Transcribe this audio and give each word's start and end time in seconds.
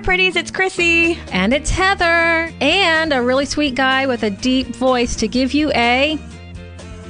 there, 0.00 0.04
pretties. 0.04 0.36
It's 0.36 0.50
Chrissy. 0.50 1.18
And 1.32 1.52
it's 1.52 1.70
Heather. 1.70 2.52
And 2.60 3.12
a 3.12 3.22
really 3.22 3.46
sweet 3.46 3.74
guy 3.74 4.06
with 4.06 4.22
a 4.22 4.30
deep 4.30 4.68
voice 4.68 5.16
to 5.16 5.28
give 5.28 5.52
you 5.52 5.70
a. 5.72 6.18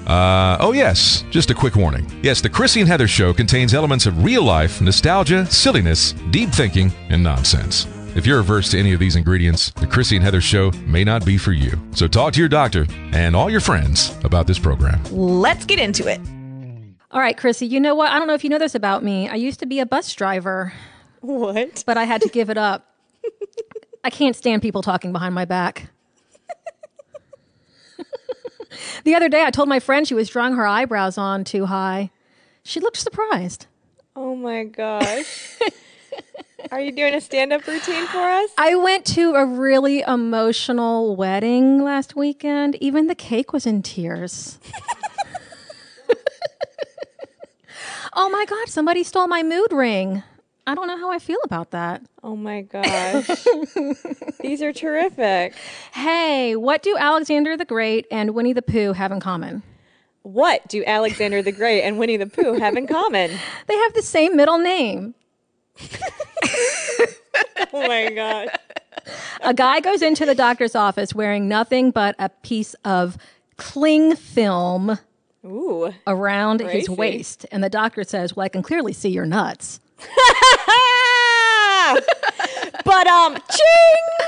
Uh, 0.06 0.56
oh, 0.61 0.72
yes. 0.72 1.24
Just 1.31 1.51
a 1.51 1.54
quick 1.54 1.76
warning. 1.76 2.11
Yes, 2.22 2.40
the 2.40 2.49
Chrissy 2.49 2.81
and 2.81 2.88
Heather 2.88 3.06
show 3.06 3.33
contains 3.33 3.74
elements 3.74 4.06
of 4.06 4.24
real 4.24 4.42
life, 4.42 4.81
nostalgia, 4.81 5.47
silliness, 5.47 6.13
deep 6.31 6.51
thinking, 6.51 6.92
and 7.11 7.22
nonsense. 7.22 7.87
If 8.17 8.26
you're 8.26 8.40
averse 8.40 8.72
to 8.72 8.79
any 8.79 8.93
of 8.93 8.99
these 8.99 9.15
ingredients, 9.15 9.71
the 9.71 9.87
Chrissy 9.87 10.17
and 10.17 10.25
Heather 10.25 10.41
show 10.41 10.72
may 10.85 11.04
not 11.04 11.25
be 11.25 11.38
for 11.38 11.53
you. 11.53 11.79
So 11.93 12.09
talk 12.09 12.33
to 12.33 12.41
your 12.41 12.49
doctor 12.49 12.87
and 13.13 13.37
all 13.37 13.49
your 13.49 13.61
friends 13.61 14.17
about 14.25 14.49
this 14.49 14.59
program. 14.59 15.01
Let's 15.13 15.65
get 15.65 15.79
into 15.79 16.09
it. 16.09 16.20
All 17.12 17.20
right, 17.20 17.37
Chrissy, 17.37 17.66
you 17.66 17.79
know 17.79 17.95
what? 17.95 18.11
I 18.11 18.19
don't 18.19 18.27
know 18.27 18.34
if 18.34 18.43
you 18.43 18.51
know 18.51 18.59
this 18.59 18.74
about 18.74 19.04
me. 19.04 19.28
I 19.28 19.36
used 19.36 19.60
to 19.60 19.66
be 19.66 19.78
a 19.78 19.86
bus 19.86 20.12
driver. 20.14 20.72
What? 21.20 21.84
But 21.86 21.96
I 21.96 22.04
had 22.04 22.22
to 22.22 22.28
give 22.28 22.50
it 22.50 22.59
up. 22.59 22.89
I 24.02 24.10
can't 24.10 24.36
stand 24.36 24.62
people 24.62 24.82
talking 24.82 25.12
behind 25.12 25.34
my 25.34 25.45
back. 25.45 25.90
the 29.04 29.14
other 29.14 29.28
day, 29.28 29.45
I 29.45 29.50
told 29.50 29.68
my 29.68 29.80
friend 29.80 30.06
she 30.06 30.14
was 30.14 30.28
drawing 30.28 30.54
her 30.54 30.66
eyebrows 30.66 31.18
on 31.18 31.45
too 31.45 31.66
high. 31.66 32.10
She 32.62 32.80
looked 32.80 32.96
surprised. 32.96 33.66
Oh 34.16 34.34
my 34.34 34.64
gosh. 34.64 35.58
Are 36.72 36.80
you 36.80 36.92
doing 36.92 37.14
a 37.14 37.20
stand 37.20 37.52
up 37.52 37.66
routine 37.66 38.06
for 38.06 38.18
us? 38.18 38.50
I 38.56 38.77
went 38.77 39.05
to 39.06 39.34
a 39.34 39.44
really 39.44 40.00
emotional 40.00 41.16
wedding 41.16 41.82
last 41.82 42.14
weekend. 42.16 42.77
Even 42.77 43.06
the 43.06 43.14
cake 43.14 43.52
was 43.52 43.66
in 43.66 43.82
tears. 43.82 44.58
oh 48.12 48.28
my 48.28 48.44
God, 48.44 48.69
somebody 48.69 49.02
stole 49.02 49.27
my 49.27 49.42
mood 49.42 49.72
ring. 49.72 50.22
I 50.70 50.74
don't 50.76 50.86
know 50.86 50.98
how 50.98 51.10
I 51.10 51.18
feel 51.18 51.40
about 51.42 51.72
that. 51.72 52.00
Oh 52.22 52.36
my 52.36 52.60
gosh. 52.60 53.26
These 54.40 54.62
are 54.62 54.72
terrific. 54.72 55.52
Hey, 55.92 56.54
what 56.54 56.84
do 56.84 56.96
Alexander 56.96 57.56
the 57.56 57.64
Great 57.64 58.06
and 58.08 58.36
Winnie 58.36 58.52
the 58.52 58.62
Pooh 58.62 58.92
have 58.92 59.10
in 59.10 59.18
common? 59.18 59.64
What 60.22 60.68
do 60.68 60.84
Alexander 60.86 61.42
the 61.42 61.50
Great 61.50 61.82
and 61.82 61.98
Winnie 61.98 62.18
the 62.18 62.28
Pooh 62.28 62.52
have 62.52 62.76
in 62.76 62.86
common? 62.86 63.32
They 63.66 63.76
have 63.76 63.94
the 63.94 64.02
same 64.02 64.36
middle 64.36 64.58
name. 64.58 65.16
oh 67.72 67.88
my 67.88 68.12
gosh. 68.14 68.54
A 69.42 69.52
guy 69.52 69.80
goes 69.80 70.02
into 70.02 70.24
the 70.24 70.36
doctor's 70.36 70.76
office 70.76 71.12
wearing 71.12 71.48
nothing 71.48 71.91
but 71.91 72.14
a 72.20 72.28
piece 72.28 72.74
of 72.84 73.18
cling 73.56 74.14
film 74.14 75.00
Ooh. 75.44 75.92
around 76.06 76.60
Crazy. 76.60 76.78
his 76.78 76.91
waist. 76.91 77.44
And 77.50 77.64
the 77.64 77.70
doctor 77.70 78.04
says, 78.04 78.36
Well, 78.36 78.44
I 78.44 78.48
can 78.48 78.62
clearly 78.62 78.92
see 78.92 79.08
your 79.08 79.26
nuts. 79.26 79.80
but 82.84 83.06
um 83.06 83.34
ching! 83.34 84.20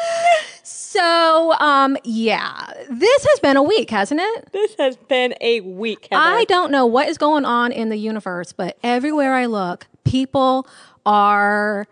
So, 0.93 1.55
um, 1.55 1.97
yeah, 2.05 2.71
this 2.91 3.25
has 3.25 3.41
been 3.41 3.57
a 3.57 3.63
week, 3.63 3.89
hasn't 3.89 4.21
it? 4.21 4.53
This 4.53 4.75
has 4.75 4.97
been 4.97 5.35
a 5.41 5.63
week. 5.63 6.09
Heather. 6.11 6.23
I 6.23 6.45
don't 6.45 6.71
know 6.71 6.85
what 6.85 7.09
is 7.09 7.17
going 7.17 7.47
on 7.47 7.73
in 7.73 7.89
the 7.89 7.97
universe, 7.97 8.53
but 8.53 8.77
everywhere 8.83 9.33
I 9.33 9.47
look, 9.47 9.87
people 10.05 10.67
are 11.07 11.87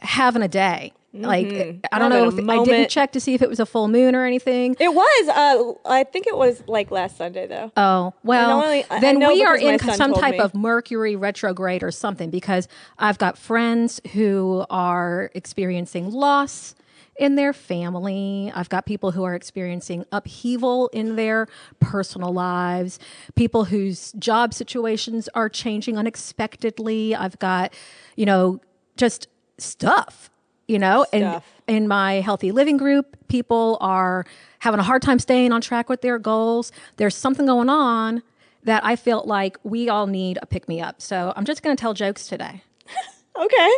having 0.00 0.42
a 0.42 0.48
day. 0.48 0.92
Like 1.14 1.86
I 1.92 1.98
don't 1.98 2.10
know 2.10 2.28
if 2.28 2.48
I 2.48 2.64
didn't 2.64 2.88
check 2.88 3.12
to 3.12 3.20
see 3.20 3.34
if 3.34 3.42
it 3.42 3.48
was 3.48 3.60
a 3.60 3.66
full 3.66 3.88
moon 3.88 4.14
or 4.14 4.24
anything. 4.24 4.76
It 4.80 4.94
was. 4.94 5.28
Uh, 5.28 5.88
I 5.88 6.04
think 6.04 6.26
it 6.26 6.36
was 6.36 6.62
like 6.66 6.90
last 6.90 7.18
Sunday 7.18 7.46
though. 7.46 7.70
Oh, 7.76 8.14
well, 8.24 8.62
only- 8.62 8.84
then 9.00 9.18
we 9.18 9.44
are 9.44 9.56
in 9.56 9.78
some 9.78 10.14
type 10.14 10.32
me. 10.32 10.38
of 10.38 10.54
Mercury 10.54 11.14
retrograde 11.14 11.82
or 11.82 11.90
something 11.90 12.30
because 12.30 12.66
I've 12.98 13.18
got 13.18 13.36
friends 13.36 14.00
who 14.12 14.64
are 14.70 15.30
experiencing 15.34 16.10
loss 16.10 16.74
in 17.16 17.34
their 17.36 17.52
family. 17.52 18.50
I've 18.54 18.70
got 18.70 18.86
people 18.86 19.10
who 19.10 19.22
are 19.24 19.34
experiencing 19.34 20.06
upheaval 20.12 20.88
in 20.94 21.16
their 21.16 21.46
personal 21.78 22.32
lives, 22.32 22.98
people 23.34 23.66
whose 23.66 24.12
job 24.12 24.54
situations 24.54 25.28
are 25.34 25.48
changing 25.48 25.98
unexpectedly. 25.98 27.14
I've 27.14 27.38
got, 27.38 27.74
you 28.16 28.24
know, 28.24 28.60
just 28.96 29.28
stuff, 29.58 30.30
you 30.72 30.78
know, 30.78 31.06
and 31.12 31.42
in 31.68 31.86
my 31.86 32.14
healthy 32.14 32.50
living 32.50 32.76
group, 32.78 33.16
people 33.28 33.78
are 33.80 34.24
having 34.58 34.80
a 34.80 34.82
hard 34.82 35.02
time 35.02 35.18
staying 35.18 35.52
on 35.52 35.60
track 35.60 35.88
with 35.88 36.00
their 36.00 36.18
goals. 36.18 36.72
There's 36.96 37.14
something 37.14 37.46
going 37.46 37.68
on 37.68 38.22
that 38.64 38.84
I 38.84 38.96
felt 38.96 39.26
like 39.26 39.56
we 39.62 39.88
all 39.88 40.06
need 40.06 40.38
a 40.42 40.46
pick 40.46 40.68
me 40.68 40.80
up. 40.80 41.00
So 41.02 41.32
I'm 41.36 41.44
just 41.44 41.62
going 41.62 41.76
to 41.76 41.80
tell 41.80 41.94
jokes 41.94 42.26
today. 42.26 42.62
Okay, 43.34 43.70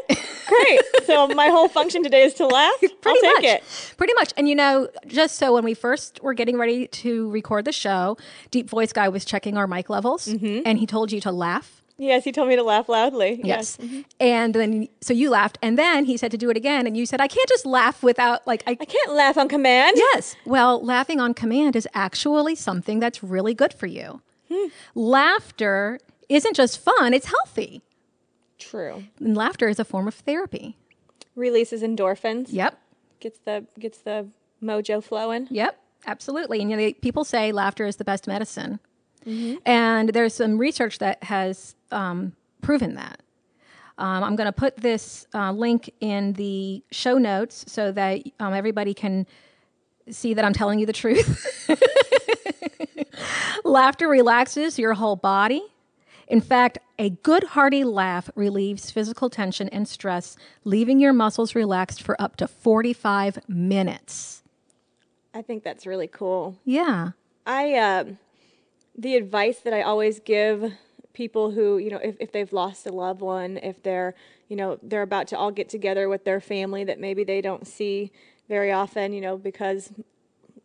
great. 0.49 0.81
so 1.05 1.29
my 1.29 1.47
whole 1.47 1.69
function 1.69 2.03
today 2.03 2.25
is 2.25 2.35
to 2.35 2.45
laugh. 2.47 2.73
I'll 2.83 2.89
Pretty 3.01 3.21
take 3.21 3.35
much. 3.37 3.45
it. 3.45 3.95
Pretty 3.97 4.13
much. 4.15 4.33
And 4.37 4.49
you 4.49 4.57
know, 4.57 4.89
just 5.07 5.37
so 5.37 5.55
when 5.55 5.63
we 5.63 5.75
first 5.75 6.21
were 6.25 6.35
getting 6.35 6.59
ready 6.59 6.89
to 6.89 7.31
record 7.31 7.65
the 7.65 7.71
show, 7.71 8.17
Deep 8.51 8.69
Voice 8.69 8.93
Guy 8.93 9.09
was 9.09 9.25
checking 9.25 9.57
our 9.57 9.69
mic 9.69 9.89
levels 9.89 10.27
Mm-hmm. 10.27 10.63
and 10.67 10.77
he 10.81 10.87
told 10.87 11.13
you 11.13 11.21
to 11.21 11.31
laugh. 11.31 11.84
Yes, 11.97 12.25
he 12.25 12.33
told 12.33 12.49
me 12.49 12.57
to 12.57 12.63
laugh 12.63 12.89
loudly. 12.89 13.41
Yes. 13.45 13.79
And 14.19 14.55
then, 14.55 14.89
so 15.01 15.13
you 15.13 15.31
laughed. 15.31 15.59
And 15.63 15.79
then 15.79 16.05
he 16.05 16.17
said 16.17 16.33
to 16.33 16.37
do 16.37 16.51
it 16.51 16.57
again. 16.57 16.87
And 16.87 16.97
you 16.97 17.07
said, 17.07 17.21
I 17.21 17.29
can't 17.29 17.49
just 17.49 17.65
laugh 17.65 18.03
without, 18.03 18.45
like, 18.47 18.65
I, 18.67 18.73
I 18.73 18.85
can't 18.85 19.13
laugh 19.13 19.39
on 19.39 19.49
command. 19.49 19.97
Yes. 19.97 20.35
Well, 20.45 20.85
laughing 20.85 21.21
on 21.21 21.35
command 21.35 21.77
is 21.77 21.87
actually 21.95 22.57
something 22.57 22.99
that's 22.99 23.23
really 23.23 23.55
good 23.55 23.73
for 23.73 23.87
you. 23.87 24.23
Hmm. 24.53 24.69
Laughter 24.95 26.01
isn't 26.29 26.57
just 26.57 26.81
fun, 26.81 27.15
it's 27.15 27.27
healthy. 27.27 27.83
True. 28.59 29.05
And 29.21 29.37
laughter 29.37 29.69
is 29.69 29.79
a 29.79 29.85
form 29.85 30.09
of 30.09 30.15
therapy. 30.15 30.77
Releases 31.37 31.83
endorphins. 31.83 32.47
Yep. 32.51 32.79
Gets 33.21 33.39
the 33.41 33.67
gets 33.79 33.99
the 33.99 34.29
mojo 34.63 35.03
flowing. 35.03 35.49
Yep. 35.51 35.79
Absolutely. 36.07 36.61
And 36.61 36.71
you 36.71 36.77
know, 36.77 36.83
they, 36.83 36.93
people 36.93 37.25
say 37.25 37.53
laughter 37.53 37.87
is 37.87 37.97
the 37.97 38.05
best 38.05 38.27
medicine. 38.27 38.79
Mm-hmm. 39.27 39.57
And 39.65 40.09
there's 40.11 40.35
some 40.35 40.59
research 40.59 40.99
that 40.99 41.23
has 41.25 41.75
um, 41.91 42.33
proven 42.63 42.95
that. 42.95 43.21
Um, 43.97 44.25
I'm 44.25 44.37
going 44.37 44.47
to 44.47 44.53
put 44.53 44.77
this 44.77 45.27
uh, 45.35 45.53
link 45.53 45.93
in 46.01 46.33
the 46.33 46.83
show 46.91 47.17
notes 47.17 47.65
so 47.69 47.93
that 47.93 48.23
um, 48.41 48.53
everybody 48.53 48.93
can 48.93 49.27
see 50.11 50.35
that 50.35 50.45
I'm 50.45 50.53
telling 50.53 50.79
you 50.79 50.87
the 50.87 50.93
truth. 50.93 51.69
Laughter 53.65 54.09
relaxes 54.09 54.79
your 54.79 54.95
whole 54.95 55.17
body. 55.17 55.63
In 56.27 56.41
fact, 56.41 56.79
a 56.99 57.11
good 57.11 57.45
hearty 57.45 57.85
laugh 57.85 58.31
relieves 58.35 58.91
physical 58.91 59.31
tension 59.31 59.69
and 59.69 59.87
stress, 59.87 60.37
leaving 60.65 60.99
your 60.99 61.13
muscles 61.13 61.55
relaxed 61.55 62.03
for 62.03 62.21
up 62.21 62.37
to 62.37 62.49
45 62.49 63.49
minutes. 63.49 64.43
I 65.33 65.43
think 65.43 65.65
that's 65.65 65.87
really 65.87 66.07
cool. 66.07 66.57
Yeah. 66.65 67.11
I 67.47 67.75
um 67.75 68.19
the 68.97 69.17
advice 69.17 69.59
that 69.61 69.73
I 69.73 69.83
always 69.83 70.21
give 70.21 70.73
people 71.13 71.51
who, 71.53 71.79
you 71.79 71.91
know, 71.91 72.01
if, 72.03 72.17
if 72.21 72.33
they've 72.33 72.53
lost 72.53 72.87
a 72.87 72.93
loved 72.93 73.21
one, 73.21 73.57
if 73.59 73.83
they're, 73.83 74.15
you 74.49 74.57
know, 74.57 74.79
they're 74.83 75.03
about 75.03 75.29
to 75.29 75.39
all 75.39 75.51
get 75.51 75.69
together 75.69 76.09
with 76.09 76.25
their 76.25 76.41
family 76.41 76.85
that 76.85 77.01
maybe 77.01 77.25
they 77.25 77.41
don't 77.41 77.67
see 77.67 78.13
very 78.49 78.73
often, 78.73 79.13
you 79.13 79.21
know, 79.21 79.37
because 79.37 79.93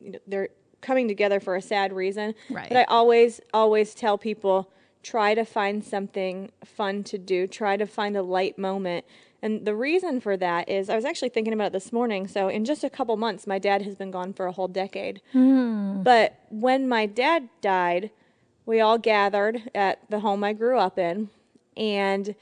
you 0.02 0.12
know, 0.12 0.20
they're 0.28 0.50
coming 0.82 1.08
together 1.08 1.40
for 1.40 1.56
a 1.56 1.62
sad 1.62 1.94
reason. 1.94 2.34
Right. 2.50 2.68
But 2.68 2.78
I 2.78 2.84
always, 2.86 3.42
always 3.54 3.94
tell 3.94 4.18
people 4.18 4.72
try 5.02 5.34
to 5.34 5.46
find 5.46 5.84
something 5.84 6.52
fun 6.66 7.04
to 7.06 7.18
do, 7.18 7.48
try 7.48 7.78
to 7.78 7.86
find 7.86 8.18
a 8.18 8.22
light 8.22 8.58
moment. 8.58 9.06
And 9.42 9.66
the 9.66 9.76
reason 9.76 10.20
for 10.20 10.36
that 10.36 10.68
is 10.68 10.90
I 10.90 10.96
was 10.96 11.06
actually 11.06 11.30
thinking 11.30 11.54
about 11.54 11.68
it 11.68 11.74
this 11.74 11.94
morning. 11.94 12.28
So, 12.28 12.50
in 12.50 12.66
just 12.66 12.84
a 12.84 12.90
couple 12.90 13.16
months, 13.16 13.48
my 13.48 13.58
dad 13.58 13.84
has 13.84 13.96
been 13.96 14.12
gone 14.12 14.34
for 14.34 14.48
a 14.48 14.52
whole 14.52 14.68
decade. 14.68 15.22
Hmm. 15.32 16.04
But 16.04 16.40
when 16.50 16.90
my 16.90 17.06
dad 17.06 17.48
died, 17.62 18.12
we 18.66 18.80
all 18.82 18.98
gathered 18.98 19.70
at 19.74 20.00
the 20.10 20.20
home 20.20 20.44
I 20.44 20.54
grew 20.54 20.78
up 20.78 20.98
in, 21.00 21.30
and 21.78 22.36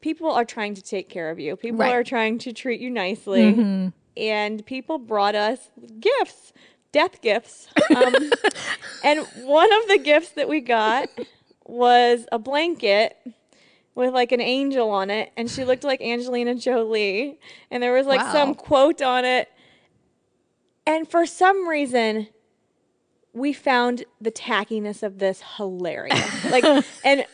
people 0.00 0.30
are 0.30 0.44
trying 0.44 0.74
to 0.74 0.82
take 0.82 1.08
care 1.08 1.30
of 1.30 1.38
you. 1.38 1.56
People 1.56 1.78
Right. 1.80 1.92
are 1.94 2.04
trying 2.04 2.38
to 2.38 2.52
treat 2.52 2.80
you 2.80 2.90
nicely, 2.90 3.66
and 4.16 4.64
people 4.66 4.98
brought 4.98 5.34
us 5.34 5.70
gifts, 6.00 6.52
death 6.92 7.20
gifts. 7.22 7.68
Um, 7.94 8.32
and 9.02 9.20
one 9.34 9.72
of 9.72 9.88
the 9.88 9.98
gifts 9.98 10.30
that 10.30 10.48
we 10.48 10.60
got 10.60 11.08
was 11.64 12.26
a 12.32 12.38
blanket 12.38 13.16
with 13.94 14.12
like 14.14 14.32
an 14.32 14.40
angel 14.40 14.90
on 14.90 15.10
it, 15.10 15.32
and 15.36 15.50
she 15.50 15.64
looked 15.64 15.84
like 15.84 16.00
Angelina 16.00 16.54
Jolie, 16.54 17.38
and 17.70 17.82
there 17.82 17.92
was 17.92 18.06
like 18.06 18.20
Wow. 18.22 18.32
some 18.32 18.54
quote 18.54 19.02
on 19.02 19.24
it. 19.24 19.48
And 20.86 21.08
for 21.08 21.26
some 21.26 21.68
reason, 21.68 22.26
we 23.34 23.52
found 23.52 24.04
the 24.20 24.30
tackiness 24.30 25.02
of 25.02 25.18
this 25.18 25.42
hilarious. 25.56 26.44
like, 26.50 26.64
and 27.04 27.24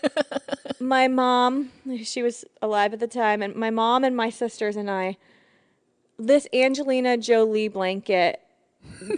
my 0.79 1.09
mom, 1.09 1.71
she 2.05 2.23
was 2.23 2.45
alive 2.63 2.93
at 2.93 3.01
the 3.01 3.09
time, 3.09 3.43
and 3.43 3.55
my 3.57 3.71
mom 3.71 4.05
and 4.05 4.17
my 4.17 4.31
sisters 4.31 4.77
and 4.77 4.91
I, 4.91 5.17
this 6.19 6.47
Angelina 6.53 7.17
Jolie 7.17 7.69
blanket 7.69 8.41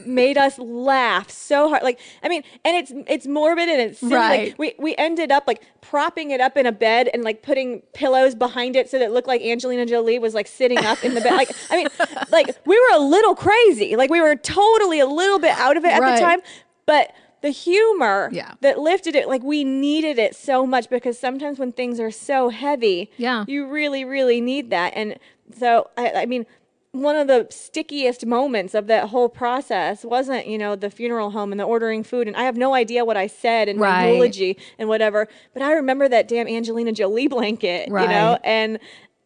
made 0.06 0.36
us 0.38 0.58
laugh 0.58 1.30
so 1.30 1.68
hard. 1.68 1.82
Like, 1.82 1.98
I 2.22 2.28
mean, 2.28 2.42
and 2.64 2.76
it's 2.76 2.92
it's 3.06 3.26
morbid 3.26 3.68
and 3.68 3.80
it's 3.80 4.00
silly. 4.00 4.14
Right. 4.14 4.48
Like, 4.48 4.58
we 4.58 4.74
we 4.78 4.96
ended 4.96 5.30
up 5.30 5.44
like 5.46 5.62
propping 5.80 6.30
it 6.30 6.40
up 6.40 6.56
in 6.56 6.66
a 6.66 6.72
bed 6.72 7.08
and 7.12 7.22
like 7.22 7.42
putting 7.42 7.80
pillows 7.94 8.34
behind 8.34 8.74
it 8.74 8.88
so 8.90 8.98
that 8.98 9.04
it 9.06 9.10
looked 9.12 9.28
like 9.28 9.42
Angelina 9.42 9.86
Jolie 9.86 10.18
was 10.18 10.34
like 10.34 10.46
sitting 10.46 10.78
up 10.78 11.04
in 11.04 11.14
the 11.14 11.20
bed. 11.20 11.34
Like, 11.34 11.50
I 11.70 11.76
mean, 11.76 11.88
like 12.32 12.56
we 12.66 12.78
were 12.78 12.96
a 12.96 13.00
little 13.00 13.34
crazy. 13.34 13.96
Like 13.96 14.10
we 14.10 14.20
were 14.20 14.34
totally 14.36 14.98
a 15.00 15.06
little 15.06 15.38
bit 15.38 15.52
out 15.58 15.76
of 15.76 15.84
it 15.84 15.92
at 15.92 16.00
Right. 16.00 16.14
the 16.16 16.20
time, 16.20 16.40
but 16.86 17.12
the 17.42 17.50
humor 17.50 18.28
Yeah. 18.32 18.52
that 18.60 18.78
lifted 18.78 19.14
it 19.14 19.26
like 19.28 19.42
we 19.42 19.64
needed 19.64 20.18
it 20.18 20.36
so 20.36 20.66
much 20.66 20.90
because 20.90 21.18
sometimes 21.18 21.58
when 21.58 21.72
things 21.72 21.98
are 21.98 22.10
so 22.10 22.50
heavy 22.50 23.10
Yeah. 23.16 23.44
you 23.46 23.66
really 23.66 24.04
really 24.04 24.40
need 24.40 24.70
that. 24.70 24.92
And 24.94 25.18
so 25.56 25.88
I, 25.96 26.10
I 26.12 26.26
mean 26.26 26.44
one 26.92 27.14
of 27.14 27.28
the 27.28 27.46
stickiest 27.50 28.26
moments 28.26 28.74
of 28.74 28.88
that 28.88 29.10
whole 29.10 29.28
process 29.28 30.04
wasn't 30.04 30.46
you 30.48 30.58
know 30.58 30.74
the 30.76 30.90
funeral 30.90 31.30
home 31.30 31.52
and 31.52 31.60
the 31.60 31.64
ordering 31.64 32.02
food. 32.02 32.26
And 32.26 32.36
i 32.36 32.42
have 32.42 32.56
no 32.56 32.74
idea 32.74 33.04
what 33.04 33.16
i 33.16 33.26
said 33.26 33.68
in 33.68 33.78
my 33.78 33.86
eulogy 34.12 34.58
and 34.78 34.88
whatever. 34.88 35.28
But 35.54 35.62
i 35.62 35.72
remember 35.72 36.08
that 36.08 36.28
damn 36.28 36.46
angelina 36.48 36.92
jolie 36.92 37.28
blanket 37.36 37.88
you 37.88 37.94
know? 38.08 38.38
And 38.44 38.78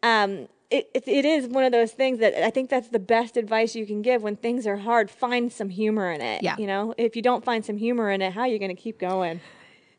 um 0.03 0.47
it, 0.77 0.89
it, 0.93 1.07
it 1.07 1.25
is 1.25 1.47
one 1.47 1.63
of 1.63 1.71
those 1.71 1.91
things 1.91 2.19
that 2.19 2.43
I 2.43 2.49
think 2.49 2.69
that's 2.69 2.89
the 2.89 2.99
best 2.99 3.37
advice 3.37 3.75
you 3.75 3.85
can 3.85 4.01
give 4.01 4.21
when 4.21 4.35
things 4.35 4.67
are 4.67 4.77
hard. 4.77 5.09
Find 5.09 5.51
some 5.51 5.69
humor 5.69 6.11
in 6.11 6.21
it. 6.21 6.43
Yeah. 6.43 6.55
You 6.57 6.67
know, 6.67 6.93
if 6.97 7.15
you 7.15 7.21
don't 7.21 7.43
find 7.43 7.65
some 7.65 7.77
humor 7.77 8.09
in 8.11 8.21
it, 8.21 8.33
how 8.33 8.41
are 8.41 8.47
you 8.47 8.59
going 8.59 8.75
to 8.75 8.81
keep 8.81 8.99
going? 8.99 9.41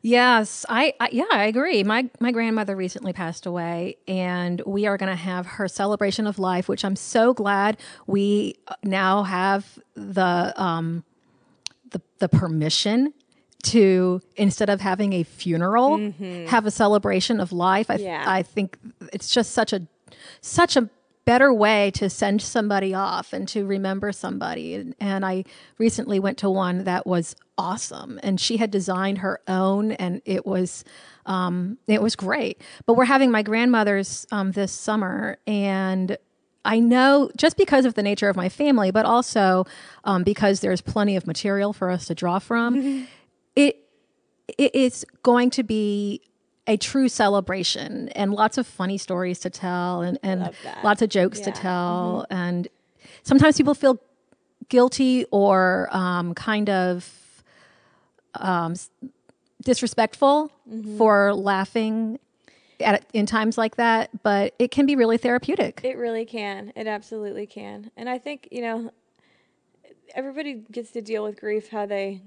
Yes, 0.01 0.65
I, 0.69 0.93
I 0.99 1.09
yeah, 1.11 1.25
I 1.31 1.45
agree. 1.45 1.83
My 1.83 2.09
my 2.19 2.31
grandmother 2.31 2.75
recently 2.75 3.13
passed 3.13 3.45
away 3.45 3.97
and 4.07 4.61
we 4.65 4.85
are 4.85 4.95
going 4.95 5.09
to 5.09 5.15
have 5.15 5.45
her 5.45 5.67
celebration 5.67 6.27
of 6.27 6.39
life, 6.39 6.69
which 6.69 6.85
I'm 6.85 6.95
so 6.95 7.33
glad 7.33 7.77
we 8.05 8.55
now 8.83 9.23
have 9.23 9.79
the 9.95 10.53
um 10.55 11.03
the 11.89 12.01
the 12.19 12.29
permission 12.29 13.13
to 13.63 14.21
instead 14.35 14.69
of 14.69 14.81
having 14.81 15.13
a 15.13 15.23
funeral 15.23 16.13
have 16.47 16.65
a 16.65 16.71
celebration 16.71 17.39
of 17.39 17.51
life. 17.51 17.89
I 17.89 17.95
Yeah. 17.95 18.23
I 18.25 18.43
think 18.43 18.77
it's 19.11 19.29
just 19.31 19.51
such 19.51 19.73
a 19.73 19.81
such 20.41 20.75
a 20.75 20.89
better 21.27 21.53
way 21.53 21.91
to 21.91 22.09
send 22.09 22.41
somebody 22.41 22.93
off 22.93 23.33
and 23.33 23.49
to 23.49 23.65
remember 23.65 24.13
somebody. 24.13 24.75
And, 24.75 24.95
and 24.97 25.25
I 25.25 25.43
recently 25.77 26.21
went 26.21 26.37
to 26.37 26.49
one 26.49 26.85
that 26.85 27.05
was 27.05 27.35
awesome, 27.57 28.17
and 28.23 28.39
she 28.39 28.57
had 28.57 28.71
designed 28.71 29.17
her 29.17 29.41
own, 29.45 29.91
and 29.91 30.21
it 30.23 30.45
was 30.45 30.85
um, 31.25 31.77
it 31.87 32.01
was 32.01 32.15
great. 32.15 32.61
But 32.85 32.93
we're 32.93 33.05
having 33.05 33.29
my 33.29 33.43
grandmother's 33.43 34.25
um, 34.31 34.53
this 34.53 34.71
summer, 34.71 35.37
and 35.45 36.17
I 36.63 36.79
know 36.79 37.29
just 37.35 37.57
because 37.57 37.83
of 37.83 37.95
the 37.95 38.03
nature 38.03 38.29
of 38.29 38.37
my 38.37 38.47
family, 38.47 38.91
but 38.91 39.05
also 39.05 39.65
um, 40.05 40.23
because 40.23 40.61
there's 40.61 40.79
plenty 40.79 41.17
of 41.17 41.27
material 41.27 41.73
for 41.73 41.89
us 41.89 42.05
to 42.05 42.15
draw 42.15 42.39
from. 42.39 43.07
It 43.55 43.83
it 44.57 44.73
is 44.73 45.05
going 45.23 45.49
to 45.51 45.63
be 45.63 46.21
a 46.67 46.75
true 46.77 47.07
celebration 47.09 48.09
and 48.09 48.33
lots 48.33 48.57
of 48.57 48.67
funny 48.67 48.97
stories 48.97 49.39
to 49.39 49.49
tell 49.49 50.01
and, 50.01 50.19
and 50.21 50.51
lots 50.83 51.01
of 51.01 51.09
jokes 51.09 51.39
to 51.39 51.49
Yeah. 51.49 51.53
Mm-hmm. 51.55 51.61
tell. 51.61 52.25
And 52.29 52.67
sometimes 53.23 53.55
people 53.57 53.73
feel 53.73 53.99
guilty 54.69 55.25
or 55.31 55.87
um, 55.91 56.33
kind 56.33 56.69
of 56.69 57.09
um, 58.35 58.75
disrespectful 59.63 60.51
Mm-hmm. 60.69 60.97
for 60.97 61.33
laughing 61.33 62.19
at 62.81 63.05
in 63.13 63.25
times 63.25 63.57
like 63.57 63.77
that, 63.77 64.09
but 64.21 64.53
it 64.59 64.69
can 64.69 64.85
be 64.85 64.97
really 64.97 65.17
therapeutic. 65.17 65.79
It 65.81 65.95
really 65.97 66.25
can. 66.25 66.73
It 66.75 66.87
absolutely 66.87 67.47
can. 67.47 67.89
And 67.95 68.09
I 68.09 68.17
think, 68.17 68.49
you 68.51 68.61
know, 68.61 68.91
everybody 70.13 70.55
gets 70.71 70.91
to 70.91 71.01
deal 71.01 71.23
with 71.23 71.39
grief 71.39 71.69
how 71.69 71.85
they 71.85 72.21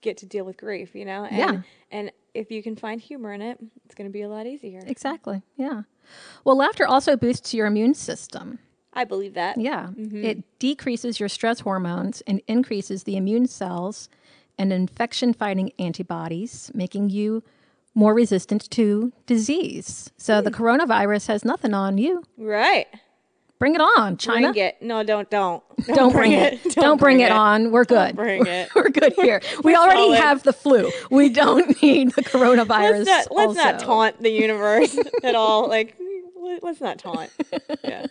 get 0.00 0.16
to 0.18 0.26
deal 0.26 0.44
with 0.44 0.56
grief, 0.56 0.96
you 0.96 1.04
know? 1.04 1.24
And, 1.24 1.38
Yeah. 1.38 1.60
And 1.92 2.10
if 2.38 2.50
you 2.50 2.62
can 2.62 2.76
find 2.76 3.00
humor 3.00 3.32
in 3.32 3.42
it, 3.42 3.58
it's 3.84 3.94
going 3.94 4.08
to 4.08 4.12
be 4.12 4.22
a 4.22 4.28
lot 4.28 4.46
easier. 4.46 4.80
exactly. 4.86 5.42
Yeah. 5.56 5.82
Well, 6.44 6.56
laughter 6.56 6.86
also 6.86 7.16
boosts 7.16 7.52
your 7.52 7.66
immune 7.66 7.94
system. 7.94 8.58
I 8.92 9.04
believe 9.04 9.34
that. 9.34 9.60
Yeah. 9.60 9.88
Mm-hmm. 9.88 10.24
It 10.24 10.58
decreases 10.58 11.20
your 11.20 11.28
stress 11.28 11.60
hormones 11.60 12.22
and 12.26 12.40
increases 12.46 13.02
the 13.04 13.16
immune 13.16 13.46
cells 13.46 14.08
and 14.56 14.72
infection 14.72 15.32
fighting 15.34 15.72
antibodies, 15.78 16.70
making 16.74 17.10
you 17.10 17.42
more 17.94 18.14
resistant 18.14 18.70
to 18.70 19.12
disease. 19.26 20.10
So 20.16 20.40
the 20.40 20.50
coronavirus 20.50 21.26
has 21.28 21.44
nothing 21.44 21.74
on 21.74 21.98
you. 21.98 22.22
Right. 22.36 22.86
Bring 23.58 23.74
it 23.74 23.80
on, 23.80 24.16
China. 24.16 24.52
Bring 24.52 24.64
it. 24.64 24.80
No, 24.80 25.02
don't, 25.02 25.28
don't. 25.30 25.62
Don't, 25.86 26.12
bring 26.12 26.32
it. 26.32 26.62
Don't, 26.74 26.98
bring, 26.98 27.20
it, 27.20 27.30
on. 27.30 27.70
We're 27.70 27.84
good. 27.84 28.16
bring 28.16 28.46
it. 28.46 28.68
We're 28.74 28.90
good 28.90 29.14
here. 29.14 29.40
we 29.62 29.74
already 29.76 30.00
solid. 30.08 30.18
have 30.18 30.42
the 30.42 30.52
flu. 30.52 30.90
We 31.10 31.28
don't 31.28 31.80
need 31.82 32.12
the 32.12 32.22
coronavirus. 32.22 33.06
Let's 33.06 33.28
not, 33.30 33.36
let's 33.36 33.54
not 33.56 33.78
taunt 33.80 34.22
the 34.22 34.30
universe 34.30 34.98
at 35.22 35.34
all. 35.36 35.68
Like, 35.68 35.96
let- 36.40 36.62
let's 36.64 36.80
not 36.80 36.98
taunt. 36.98 37.30
Yeah. 37.84 38.06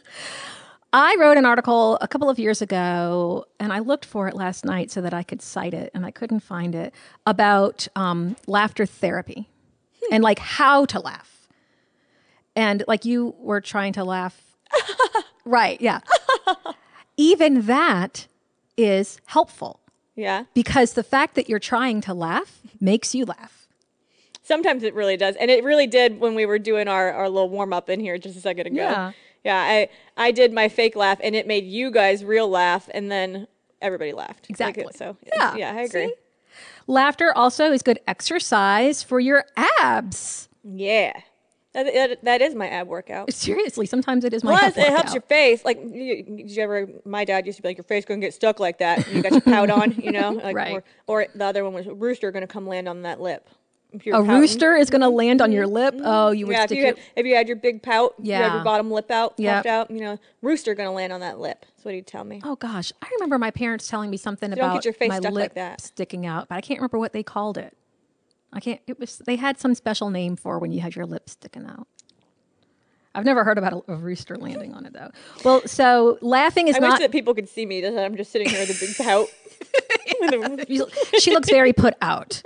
I 0.93 1.17
wrote 1.19 1.37
an 1.37 1.45
article 1.45 1.97
a 1.99 2.07
couple 2.07 2.29
of 2.29 2.39
years 2.39 2.61
ago, 2.61 3.45
and 3.59 3.73
I 3.73 3.79
looked 3.79 4.05
for 4.05 4.27
it 4.29 4.33
last 4.33 4.63
night 4.63 4.89
so 4.89 5.01
that 5.01 5.13
I 5.13 5.23
could 5.23 5.41
cite 5.41 5.73
it, 5.73 5.91
and 5.93 6.05
I 6.05 6.11
couldn't 6.11 6.39
find 6.39 6.73
it 6.73 6.93
about 7.25 7.87
um, 7.95 8.37
laughter 8.47 8.85
therapy 8.85 9.49
and 10.11 10.23
like 10.23 10.39
how 10.39 10.85
to 10.85 10.99
laugh. 10.99 11.47
And 12.55 12.83
like 12.87 13.03
you 13.05 13.35
were 13.39 13.59
trying 13.61 13.93
to 13.93 14.03
laugh. 14.05 14.41
Right, 15.47 15.79
yeah. 15.81 15.99
Even 17.17 17.63
that 17.63 18.27
is 18.75 19.19
helpful 19.25 19.79
Yeah. 20.15 20.43
because 20.53 20.93
the 20.93 21.03
fact 21.03 21.35
that 21.35 21.49
you're 21.49 21.57
trying 21.59 22.01
to 22.01 22.13
laugh 22.13 22.59
makes 22.79 23.15
you 23.15 23.25
laugh. 23.25 23.67
Sometimes 24.43 24.83
it 24.83 24.93
really 24.93 25.17
does. 25.17 25.35
And 25.37 25.49
it 25.51 25.63
really 25.63 25.87
did 25.87 26.19
when 26.19 26.35
we 26.35 26.45
were 26.45 26.59
doing 26.59 26.87
our, 26.87 27.11
our 27.11 27.27
little 27.27 27.49
warm 27.49 27.73
up 27.73 27.89
in 27.89 27.99
here 27.99 28.17
just 28.17 28.37
a 28.37 28.39
second 28.39 28.67
ago. 28.67 28.75
Yeah. 28.77 29.11
Yeah. 29.43 29.57
I, 29.59 29.89
I 30.15 30.31
did 30.31 30.53
my 30.53 30.69
fake 30.69 30.95
laugh 30.95 31.19
and 31.23 31.35
it 31.35 31.47
made 31.47 31.65
you 31.65 31.91
guys 31.91 32.23
real 32.23 32.47
laugh 32.47 32.87
and 32.93 33.11
then 33.11 33.47
everybody 33.81 34.13
laughed. 34.13 34.47
Like 34.59 34.77
it- 34.77 34.81
Exactly. 34.81 34.93
so 34.95 35.17
Yeah. 35.35 35.55
yeah, 35.55 35.73
I 35.73 35.81
agree. 35.81 36.07
See? 36.07 36.13
Laughter 36.87 37.33
also 37.35 37.71
is 37.71 37.81
good 37.81 37.99
exercise 38.07 39.03
for 39.03 39.19
your 39.19 39.43
abs. 39.81 40.47
Yeah. 40.63 41.13
That, 41.83 42.23
that, 42.23 42.41
is 42.41 42.55
my 42.55 42.67
ab 42.67 42.87
workout. 42.87 43.31
Seriously, 43.31 43.85
sometimes 43.85 44.23
it 44.23 44.33
is 44.33 44.43
my 44.43 44.51
Plus, 44.57 44.77
it 44.77 44.89
helps 44.89 45.13
your 45.13 45.21
face. 45.21 45.63
Like, 45.63 45.79
you, 45.83 46.23
did 46.23 46.49
you 46.49 46.63
ever? 46.63 46.87
My 47.05 47.23
dad 47.23 47.45
used 47.45 47.57
to 47.57 47.61
be 47.61 47.69
like, 47.69 47.77
"Your 47.77 47.83
face 47.83 48.03
gonna 48.03 48.19
get 48.19 48.33
stuck 48.33 48.59
like 48.59 48.79
that." 48.79 49.05
And 49.05 49.15
you 49.15 49.21
got 49.21 49.31
your 49.31 49.41
pout 49.41 49.69
on, 49.69 49.91
you 49.91 50.11
know, 50.11 50.31
like, 50.43 50.55
Right. 50.55 50.71
Or, 50.71 50.83
or 51.05 51.27
the 51.35 51.45
other 51.45 51.63
one 51.63 51.73
was 51.73 51.85
rooster 51.85 52.31
gonna 52.31 52.47
come 52.47 52.67
land 52.67 52.89
on 52.89 53.03
that 53.03 53.21
lip. 53.21 53.47
A 53.93 53.99
pouting. 53.99 54.27
rooster 54.27 54.75
is 54.75 54.89
going 54.89 55.01
to 55.01 55.07
land 55.09 55.41
on 55.41 55.51
your 55.53 55.65
lip. 55.65 55.95
Oh, 56.03 56.31
you 56.31 56.45
would 56.45 56.55
Mm-hmm. 56.57 56.59
Yeah, 56.59 56.63
if 56.65 56.71
you 56.71 56.85
had 56.85 56.97
if 57.15 57.25
you 57.25 57.35
had 57.35 57.47
your 57.47 57.55
big 57.55 57.81
pout, 57.81 58.15
you 58.21 58.33
had 58.33 58.39
Yeah. 58.39 58.53
your 58.55 58.63
bottom 58.63 58.91
lip 58.91 59.09
out, 59.09 59.29
puffed 59.37 59.39
Yep. 59.39 59.65
out, 59.65 59.89
you 59.89 60.01
know, 60.01 60.19
rooster 60.41 60.73
gonna 60.75 60.91
land 60.91 61.13
on 61.13 61.21
that 61.21 61.39
lip. 61.39 61.61
That's 61.61 61.85
what 61.85 61.93
he'd 61.93 62.05
tell 62.05 62.25
me. 62.25 62.41
Oh 62.43 62.57
gosh, 62.57 62.91
I 63.01 63.07
remember 63.13 63.37
my 63.37 63.49
parents 63.51 63.87
telling 63.87 64.09
me 64.09 64.17
something 64.17 64.49
get 64.49 64.59
about 64.59 64.85
my 65.07 65.19
lip 65.19 65.53
like 65.55 65.79
sticking 65.79 66.25
out, 66.25 66.49
but 66.49 66.55
I 66.55 66.61
can't 66.61 66.79
remember 66.79 66.99
what 66.99 67.13
they 67.13 67.23
called 67.23 67.57
it. 67.57 67.77
I 68.57 68.59
can't. 68.59 68.81
It 68.87 68.99
was 68.99 69.19
they 69.19 69.35
had 69.35 69.59
some 69.59 69.75
special 69.75 70.09
name 70.09 70.35
for 70.35 70.57
when 70.59 70.71
you 70.71 70.81
had 70.81 70.95
your 70.95 71.05
lips 71.05 71.33
sticking 71.33 71.65
out. 71.67 71.87
I've 73.15 73.23
never 73.25 73.43
heard 73.43 73.57
about 73.57 73.73
a, 73.87 73.93
a 73.93 73.95
rooster 73.95 74.35
landing 74.35 74.73
on 74.73 74.85
it 74.85 74.93
though. 74.93 75.11
Well, 75.45 75.61
so 75.67 76.17
laughing 76.21 76.67
is 76.67 76.75
I 76.75 76.79
not. 76.79 76.91
wish 76.93 76.99
that 77.01 77.11
people 77.11 77.33
could 77.35 77.47
see 77.49 77.65
me. 77.65 77.81
That 77.81 77.97
I'm 77.97 78.17
just 78.17 78.31
sitting 78.31 78.49
here 78.49 78.59
with 78.59 78.69
a 78.71 78.85
big 78.85 78.95
pout. 78.97 79.27
With 80.21 80.59
a- 80.69 80.73
You- 80.73 80.87
she 81.19 81.31
looks 81.31 81.49
very 81.49 81.71
put 81.73 81.93
out. 82.01 82.41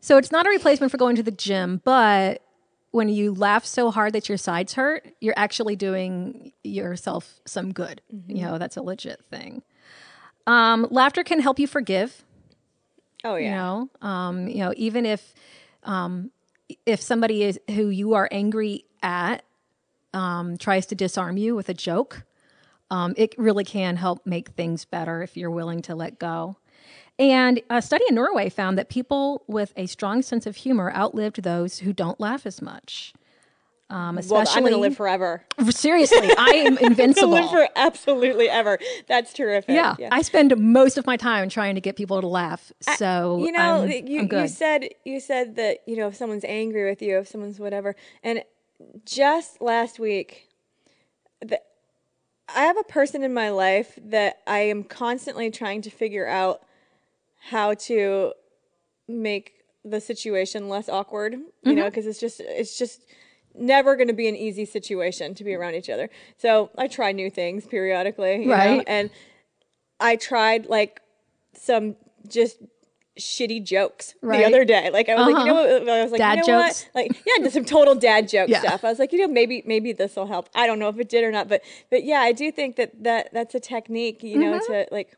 So 0.00 0.16
it's 0.16 0.32
not 0.32 0.46
a 0.46 0.50
replacement 0.50 0.90
for 0.90 0.96
going 0.98 1.14
to 1.16 1.22
the 1.22 1.30
gym, 1.30 1.80
but 1.84 2.42
when 2.90 3.08
you 3.08 3.32
laugh 3.34 3.64
so 3.64 3.90
hard 3.90 4.12
that 4.14 4.28
your 4.28 4.36
sides 4.38 4.74
hurt, 4.74 5.06
you're 5.20 5.34
actually 5.36 5.76
doing 5.76 6.52
yourself 6.64 7.40
some 7.46 7.72
good. 7.72 8.00
You 8.26 8.42
know, 8.42 8.58
that's 8.58 8.76
a 8.76 8.82
legit 8.82 9.24
thing. 9.30 9.62
Um, 10.46 10.88
laughter 10.90 11.22
can 11.22 11.40
help 11.40 11.58
you 11.60 11.66
forgive. 11.68 12.24
Oh 13.24 13.36
yeah. 13.36 13.48
You 13.48 13.54
know, 13.54 13.90
um, 14.08 14.48
you 14.48 14.58
know, 14.58 14.72
even 14.76 15.06
if 15.06 15.34
um, 15.84 16.30
if 16.86 17.00
somebody 17.00 17.42
is 17.42 17.58
who 17.70 17.88
you 17.88 18.14
are 18.14 18.28
angry 18.30 18.84
at 19.02 19.44
um, 20.14 20.56
tries 20.56 20.86
to 20.86 20.94
disarm 20.94 21.36
you 21.36 21.54
with 21.54 21.68
a 21.68 21.74
joke, 21.74 22.24
um, 22.90 23.14
it 23.16 23.34
really 23.38 23.64
can 23.64 23.96
help 23.96 24.26
make 24.26 24.50
things 24.50 24.84
better 24.84 25.22
if 25.22 25.36
you're 25.36 25.50
willing 25.50 25.82
to 25.82 25.94
let 25.94 26.18
go. 26.18 26.56
And 27.18 27.60
a 27.70 27.82
study 27.82 28.04
in 28.08 28.14
Norway 28.14 28.48
found 28.48 28.78
that 28.78 28.88
people 28.88 29.44
with 29.46 29.72
a 29.76 29.86
strong 29.86 30.22
sense 30.22 30.46
of 30.46 30.56
humor 30.56 30.92
outlived 30.94 31.42
those 31.42 31.80
who 31.80 31.92
don't 31.92 32.18
laugh 32.18 32.46
as 32.46 32.62
much. 32.62 33.12
Um, 33.92 34.16
Well, 34.16 34.40
especially, 34.40 34.52
I'm 34.56 34.64
gonna 34.64 34.76
live 34.78 34.96
forever. 34.96 35.44
seriously, 35.70 36.30
I 36.36 36.50
am 36.66 36.78
invincible. 36.78 37.28
live 37.32 37.50
for 37.50 37.68
absolutely 37.76 38.48
ever. 38.48 38.78
That's 39.06 39.32
terrific. 39.32 39.74
yeah, 39.74 39.96
I 40.10 40.22
spend 40.22 40.56
most 40.58 40.96
of 40.98 41.06
my 41.06 41.16
time 41.16 41.48
trying 41.48 41.74
to 41.74 41.80
get 41.80 41.96
people 41.96 42.20
to 42.20 42.26
laugh. 42.26 42.72
So 42.80 43.44
you 43.44 43.52
know 43.52 43.82
I'm, 43.84 43.90
you, 44.06 44.20
I'm 44.20 44.28
you 44.42 44.48
said 44.48 44.88
you 45.04 45.20
said 45.20 45.56
that 45.56 45.78
you 45.86 45.96
know 45.96 46.08
if 46.08 46.16
someone's 46.16 46.44
angry 46.44 46.88
with 46.88 47.02
you 47.02 47.18
if 47.18 47.28
someone's 47.28 47.58
whatever 47.60 47.94
and 48.22 48.42
just 49.04 49.60
last 49.60 49.98
week 50.00 50.48
the, 51.40 51.60
I 52.54 52.62
have 52.64 52.76
a 52.78 52.82
person 52.84 53.22
in 53.22 53.32
my 53.34 53.50
life 53.50 53.98
that 54.04 54.38
I 54.46 54.58
am 54.60 54.84
constantly 54.84 55.50
trying 55.50 55.82
to 55.82 55.90
figure 55.90 56.26
out 56.26 56.62
how 57.50 57.74
to 57.74 58.32
make 59.08 59.52
the 59.84 60.00
situation 60.00 60.68
less 60.68 60.88
awkward, 60.88 61.32
you 61.34 61.40
Mm-hmm. 61.64 61.74
know, 61.76 61.84
because 61.86 62.06
it's 62.06 62.20
just 62.20 62.40
it's 62.40 62.78
just 62.78 63.02
never 63.54 63.96
going 63.96 64.08
to 64.08 64.14
be 64.14 64.28
an 64.28 64.36
easy 64.36 64.64
situation 64.64 65.34
to 65.34 65.44
be 65.44 65.54
around 65.54 65.74
each 65.74 65.90
other. 65.90 66.08
So 66.38 66.70
I 66.78 66.88
try 66.88 67.12
new 67.12 67.30
things 67.30 67.66
periodically, 67.66 68.42
you 68.42 68.48
know, 68.48 68.54
Right. 68.54 68.84
and 68.86 69.10
I 70.00 70.16
tried 70.16 70.66
like 70.66 71.00
some 71.54 71.96
just 72.26 72.58
shitty 73.18 73.62
jokes 73.62 74.14
Right. 74.22 74.38
the 74.38 74.44
other 74.46 74.64
day. 74.64 74.88
Like 74.90 75.08
I 75.10 75.14
was 75.16 75.26
like, 75.26 75.36
you 75.36 75.44
know 75.44 75.54
what? 75.54 75.88
I 75.88 76.02
was 76.02 76.12
like, 76.12 76.18
Dad 76.18 76.38
you 76.38 76.46
know 76.52 76.62
jokes? 76.62 76.86
what? 76.94 77.04
Like 77.04 77.22
yeah, 77.26 77.42
just 77.44 77.54
some 77.54 77.64
total 77.66 77.94
dad 77.94 78.26
joke 78.28 78.48
Yeah. 78.48 78.60
stuff. 78.60 78.84
I 78.84 78.88
was 78.88 78.98
like, 78.98 79.12
you 79.12 79.18
know, 79.18 79.28
maybe 79.28 79.62
maybe 79.66 79.92
this 79.92 80.16
will 80.16 80.26
help. 80.26 80.48
I 80.54 80.66
don't 80.66 80.78
know 80.78 80.88
if 80.88 80.98
it 80.98 81.08
did 81.10 81.22
or 81.22 81.30
not, 81.30 81.46
but 81.48 81.62
but 81.90 82.04
yeah, 82.04 82.20
I 82.20 82.32
do 82.32 82.50
think 82.50 82.76
that 82.76 83.04
that 83.04 83.28
that's 83.34 83.54
a 83.54 83.60
technique, 83.60 84.22
you 84.22 84.38
know, 84.38 84.58
Mm-hmm. 84.58 84.72
to 84.72 84.86
like 84.90 85.16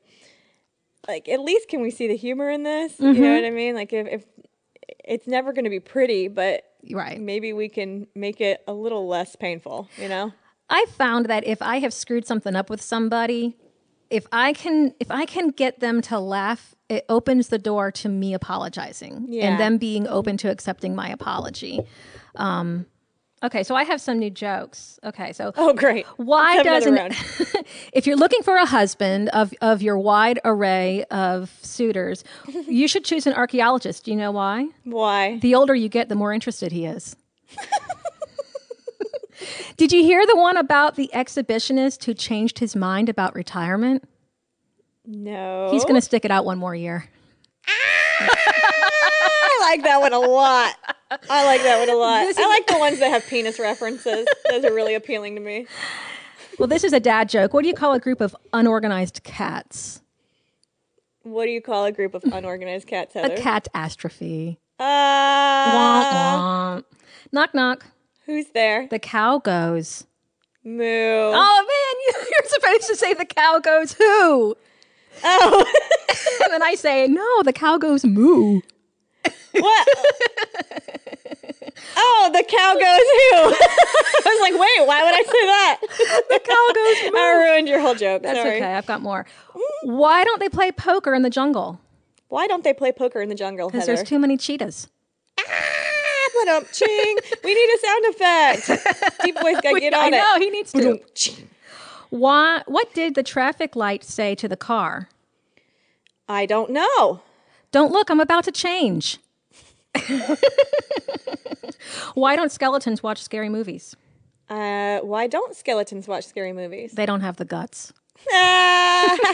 like 1.07 1.29
at 1.29 1.41
least 1.41 1.69
can 1.69 1.83
we 1.83 1.91
see 1.91 2.09
the 2.09 2.17
humor 2.17 2.51
in 2.51 2.65
this? 2.65 2.99
You 2.99 3.07
Mm-hmm. 3.07 3.23
know 3.23 3.35
what 3.37 3.45
I 3.45 3.51
mean? 3.51 3.75
Like 3.77 3.93
if, 3.93 4.07
if 4.09 4.25
it's 5.05 5.27
never 5.29 5.53
going 5.53 5.65
to 5.65 5.71
be 5.71 5.81
pretty, 5.81 6.27
but 6.29 6.65
Right. 6.93 7.21
maybe 7.21 7.53
we 7.53 7.69
can 7.69 8.07
make 8.15 8.41
it 8.41 8.63
a 8.67 8.73
little 8.73 9.07
less 9.07 9.37
painful, 9.37 9.89
you 9.97 10.09
know? 10.09 10.33
I 10.71 10.87
found 10.97 11.27
that 11.27 11.45
if 11.47 11.61
I 11.63 11.79
have 11.79 11.93
screwed 11.93 12.27
something 12.27 12.57
up 12.57 12.71
with 12.71 12.81
somebody, 12.83 13.57
if 14.11 14.27
I 14.33 14.53
can 14.53 14.95
if 15.01 15.11
I 15.11 15.25
can 15.27 15.49
get 15.51 15.81
them 15.81 16.01
to 16.03 16.19
laugh, 16.19 16.75
it 16.89 17.05
opens 17.09 17.49
the 17.49 17.59
door 17.59 17.91
to 17.93 18.09
me 18.09 18.35
apologizing 18.35 19.27
Yeah. 19.29 19.47
and 19.51 19.61
them 19.61 19.79
being 19.79 20.07
open 20.09 20.37
to 20.39 20.51
accepting 20.51 20.95
my 20.95 21.09
apology. 21.09 21.81
Um, 22.37 22.87
okay, 23.45 23.63
so 23.63 23.75
I 23.77 23.85
have 23.85 24.01
some 24.01 24.19
new 24.19 24.31
jokes. 24.31 24.99
Okay, 25.05 25.33
so 25.33 25.53
Oh, 25.57 25.73
great. 25.73 26.07
why 26.17 26.57
Let's 26.57 26.69
have 26.69 26.83
another 26.87 27.09
doesn't 27.11 27.67
if 27.93 28.07
you're 28.07 28.17
looking 28.17 28.43
for 28.43 28.57
a 28.57 28.67
husband 28.67 29.29
of 29.31 29.53
of 29.61 29.83
your 29.83 29.99
wide 29.99 30.41
array 30.45 31.05
of 31.11 31.51
suitors, 31.63 32.25
you 32.67 32.89
should 32.89 33.05
choose 33.05 33.27
an 33.27 33.35
archaeologist. 33.35 34.05
Do 34.05 34.11
you 34.11 34.17
know 34.17 34.33
why? 34.33 34.69
Why? 34.85 35.39
The 35.39 35.55
older 35.55 35.75
you 35.75 35.89
get, 35.89 36.09
the 36.09 36.15
more 36.17 36.33
interested 36.33 36.73
he 36.73 36.87
is. 36.87 37.15
Did 39.77 39.93
you 39.93 40.03
hear 40.03 40.25
the 40.27 40.37
one 40.37 40.57
about 40.57 40.95
the 40.95 41.11
exhibitionist 41.13 42.05
who 42.05 42.15
changed 42.15 42.61
his 42.61 42.77
mind 42.77 43.09
about 43.09 43.35
retirement? 43.35 44.05
No. 45.05 45.69
He's 45.71 45.83
going 45.83 45.97
to 45.97 46.01
stick 46.01 46.25
it 46.25 46.31
out 46.31 46.45
one 46.45 46.59
more 46.59 46.75
year. 46.75 47.09
I 47.67 49.69
like 49.71 49.83
that 49.83 50.01
one 50.01 50.13
a 50.13 50.21
lot. 50.21 50.75
I 51.31 51.45
like 51.45 51.63
that 51.63 51.79
one 51.81 51.89
a 51.91 51.95
lot. 51.99 52.27
I 52.37 52.49
like 52.49 52.67
the 52.67 52.79
ones 52.79 52.99
that 52.99 53.11
have 53.11 53.27
penis 53.27 53.59
references. 53.59 54.27
Those 54.51 54.65
are 54.65 54.73
really 54.75 54.95
appealing 54.95 55.35
to 55.37 55.41
me. 55.41 55.67
Well, 56.59 56.69
this 56.69 56.85
is 56.85 56.93
a 56.93 57.01
dad 57.01 57.29
joke. 57.29 57.53
What 57.53 57.63
do 57.63 57.69
you 57.69 57.75
call 57.75 57.93
a 57.95 58.01
group 58.01 58.21
of 58.21 58.35
unorganized 58.53 59.23
cats? 59.25 60.01
What 61.23 61.47
do 61.47 61.51
you 61.51 61.61
call 61.63 61.85
a 61.87 61.93
group 61.93 62.15
of 62.15 62.23
unorganized 62.25 62.87
cats, 62.87 63.17
A 63.17 63.21
Heather? 63.23 63.37
catastrophe. 63.37 64.59
Uh, 64.79 64.85
Womp 65.71 66.13
womp. 66.13 66.85
Knock 67.33 67.55
knock. 67.55 67.87
who's 68.27 68.47
there? 68.55 68.87
The 68.89 68.99
cow 68.99 69.39
goes. 69.39 70.05
Moo. 70.63 70.85
Oh 70.85 71.67
man, 71.67 72.23
you- 72.23 72.29
you're 72.39 72.49
supposed 72.49 72.87
to 72.89 72.97
say 72.97 73.15
the 73.15 73.25
cow 73.25 73.59
goes 73.59 73.93
who? 73.95 74.57
Oh. 75.25 75.73
And 76.45 76.53
then 76.53 76.63
I 76.63 76.75
say, 76.75 77.07
no, 77.09 77.43
the 77.43 77.53
cow 77.53 77.77
goes 77.79 78.05
moo. 78.05 78.61
What? 79.53 79.89
cow 82.57 82.75
goes 82.75 82.83
who? 82.83 83.35
I 84.27 84.27
was 84.27 84.41
like, 84.41 84.53
wait, 84.61 84.87
why 84.87 85.03
would 85.05 85.15
I 85.15 85.23
say 85.23 85.47
that? 85.47 85.81
The 86.31 86.41
cow 86.41 86.73
goes 86.75 87.13
moo. 87.13 87.19
I 87.19 87.51
ruined 87.51 87.69
your 87.69 87.81
whole 87.81 87.95
joke. 87.95 88.23
That's 88.23 88.39
Sorry. 88.39 88.57
okay. 88.57 88.75
I've 88.75 88.87
got 88.87 89.03
more. 89.03 89.27
Why 89.83 90.25
don't 90.25 90.41
they 90.41 90.49
play 90.49 90.73
poker 90.73 91.15
in 91.15 91.23
the 91.23 91.31
jungle? 91.31 91.81
Why 92.29 92.47
don't 92.47 92.65
they 92.65 92.75
play 92.75 92.93
poker 92.93 93.21
in 93.21 93.29
the 93.29 93.35
jungle, 93.35 93.69
Because 93.71 93.87
there's 93.87 94.03
too 94.03 94.19
many 94.19 94.37
cheetahs. 94.37 94.89
Ah, 95.39 96.61
ching. 96.73 97.17
We 97.45 97.55
need 97.55 97.75
a 97.75 97.79
sound 97.79 98.05
effect. 98.07 99.21
Deep 99.25 99.39
voice 99.41 99.61
guy, 99.63 99.73
get 99.79 99.95
I 99.95 100.07
on 100.07 100.11
know 100.11 100.33
it. 100.37 100.43
he 100.43 100.51
needs 100.51 100.73
to. 100.73 101.01
Why? 102.11 102.63
What 102.67 102.93
did 102.95 103.15
the 103.15 103.23
traffic 103.23 103.77
light 103.77 104.05
say 104.05 104.35
to 104.37 104.49
the 104.49 104.57
car? 104.57 105.09
I 106.29 106.47
don't 106.47 106.71
know. 106.71 107.21
Don't 107.71 107.93
look, 107.93 108.11
I'm 108.11 108.21
about 108.21 108.45
to 108.45 108.53
change. 108.53 109.19
Why 112.15 112.37
don't 112.37 112.51
skeletons 112.53 113.03
watch 113.03 113.23
scary 113.23 113.49
movies? 113.49 113.97
Uh, 114.49 115.01
why 115.01 115.27
don't 115.27 115.55
skeletons 115.57 116.07
watch 116.07 116.25
scary 116.25 116.53
movies? 116.53 116.93
They 116.93 117.07
don't 117.07 117.23
have 117.23 117.37
the 117.37 117.45
guts. 117.45 117.93
Ah. 118.33 119.17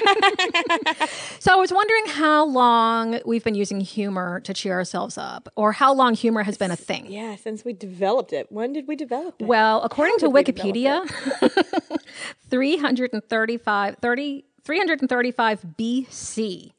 So 1.38 1.52
I 1.52 1.57
was 1.57 1.73
wondering 1.73 2.04
how 2.07 2.45
long 2.45 3.21
we've 3.25 3.42
been 3.42 3.54
using 3.54 3.80
humor 3.80 4.40
to 4.40 4.52
cheer 4.52 4.75
ourselves 4.75 5.16
up, 5.16 5.49
or 5.57 5.73
how 5.73 5.95
long 5.95 6.14
humor 6.14 6.42
has 6.42 6.59
been 6.59 6.71
a 6.71 6.76
thing. 6.76 7.07
yeah, 7.11 7.37
since 7.37 7.64
we 7.64 7.73
developed 7.73 8.33
it. 8.35 8.52
When 8.52 8.75
did 8.75 8.87
we 8.87 8.95
develop 8.95 9.40
it? 9.40 9.47
Well, 9.47 9.80
according 9.83 10.19
to 10.19 10.28
we 10.28 10.42
develop 10.42 10.75
Wikipedia, 10.76 12.00
335, 12.50 13.97
30, 13.97 14.45
335 14.62 15.64
BC 15.78 16.73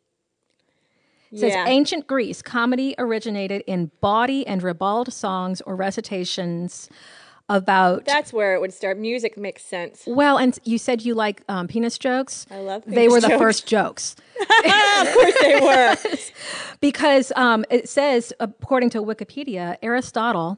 says 1.33 1.53
yeah. 1.53 1.65
ancient 1.67 2.07
Greece 2.07 2.41
comedy 2.41 2.95
originated 2.97 3.63
in 3.67 3.91
bawdy 4.01 4.45
and 4.45 4.61
ribald 4.61 5.13
songs 5.13 5.61
or 5.61 5.75
recitations 5.75 6.89
about. 7.49 8.05
That's 8.05 8.33
where 8.33 8.53
it 8.53 8.61
would 8.61 8.73
start. 8.73 8.97
Music 8.97 9.37
makes 9.37 9.63
sense. 9.63 10.03
well, 10.07 10.37
and 10.37 10.57
you 10.63 10.77
said 10.77 11.03
you 11.03 11.13
like 11.13 11.43
um, 11.47 11.67
penis 11.67 11.97
jokes. 11.97 12.45
I 12.51 12.59
love 12.59 12.83
They 12.85 13.07
were 13.07 13.21
the 13.21 13.29
jokes. 13.29 13.41
first 13.41 13.67
jokes 13.67 14.15
of 14.39 15.13
course 15.13 15.35
they 15.41 15.59
were. 15.61 15.95
because 16.79 17.31
um, 17.35 17.65
it 17.69 17.87
says, 17.87 18.33
according 18.39 18.89
to 18.91 18.99
Wikipedia, 18.99 19.77
Aristotle, 19.81 20.57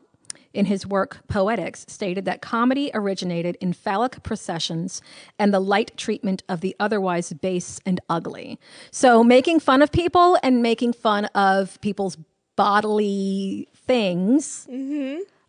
in 0.54 0.66
his 0.66 0.86
work 0.86 1.20
Poetics, 1.28 1.86
stated 1.88 2.26
that 2.26 2.42
comedy 2.42 2.92
originated 2.94 3.58
in 3.60 3.74
phallic 3.74 4.24
processions 4.24 5.02
and 5.40 5.54
the 5.54 5.60
light 5.60 5.96
treatment 5.98 6.44
of 6.48 6.62
the 6.62 6.76
otherwise 6.80 7.34
base 7.34 7.80
and 7.86 8.00
ugly. 8.10 8.60
So, 8.92 9.24
making 9.24 9.60
fun 9.60 9.82
of 9.82 9.92
people 9.92 10.38
and 10.44 10.62
making 10.62 10.94
fun 10.94 11.26
of 11.26 11.80
people's 11.82 12.18
bodily 12.56 13.68
things 13.76 14.68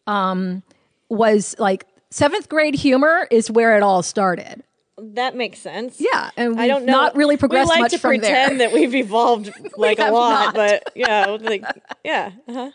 um, 0.06 0.62
was 1.08 1.54
like 1.58 1.86
seventh 2.10 2.48
grade 2.48 2.74
humor 2.74 3.26
is 3.30 3.50
where 3.50 3.76
it 3.76 3.82
all 3.82 4.02
started. 4.02 4.62
That 4.96 5.34
makes 5.34 5.58
sense. 5.58 6.00
Yeah, 6.00 6.30
and 6.36 6.58
I 6.60 6.68
don't 6.68 6.84
know. 6.84 6.92
not 6.92 7.16
really 7.16 7.36
progressed 7.36 7.68
we 7.68 7.74
like 7.74 7.80
much 7.80 7.90
to 7.92 7.98
from 7.98 8.18
there. 8.18 8.20
pretend 8.20 8.60
that 8.60 8.72
we've 8.72 8.94
evolved 8.94 9.50
like 9.76 9.98
a 9.98 10.10
lot, 10.10 10.46
not. 10.46 10.54
but 10.54 10.92
yeah, 10.94 11.26
like 11.40 11.64
yeah. 12.04 12.30
Uh-huh. 12.46 12.70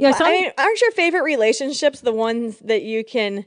Yeah, 0.00 0.12
some, 0.12 0.26
I 0.26 0.30
mean, 0.30 0.50
aren't 0.58 0.80
your 0.80 0.90
favorite 0.92 1.22
relationships 1.22 2.00
the 2.00 2.12
ones 2.12 2.58
that 2.60 2.82
you 2.82 3.04
can 3.04 3.44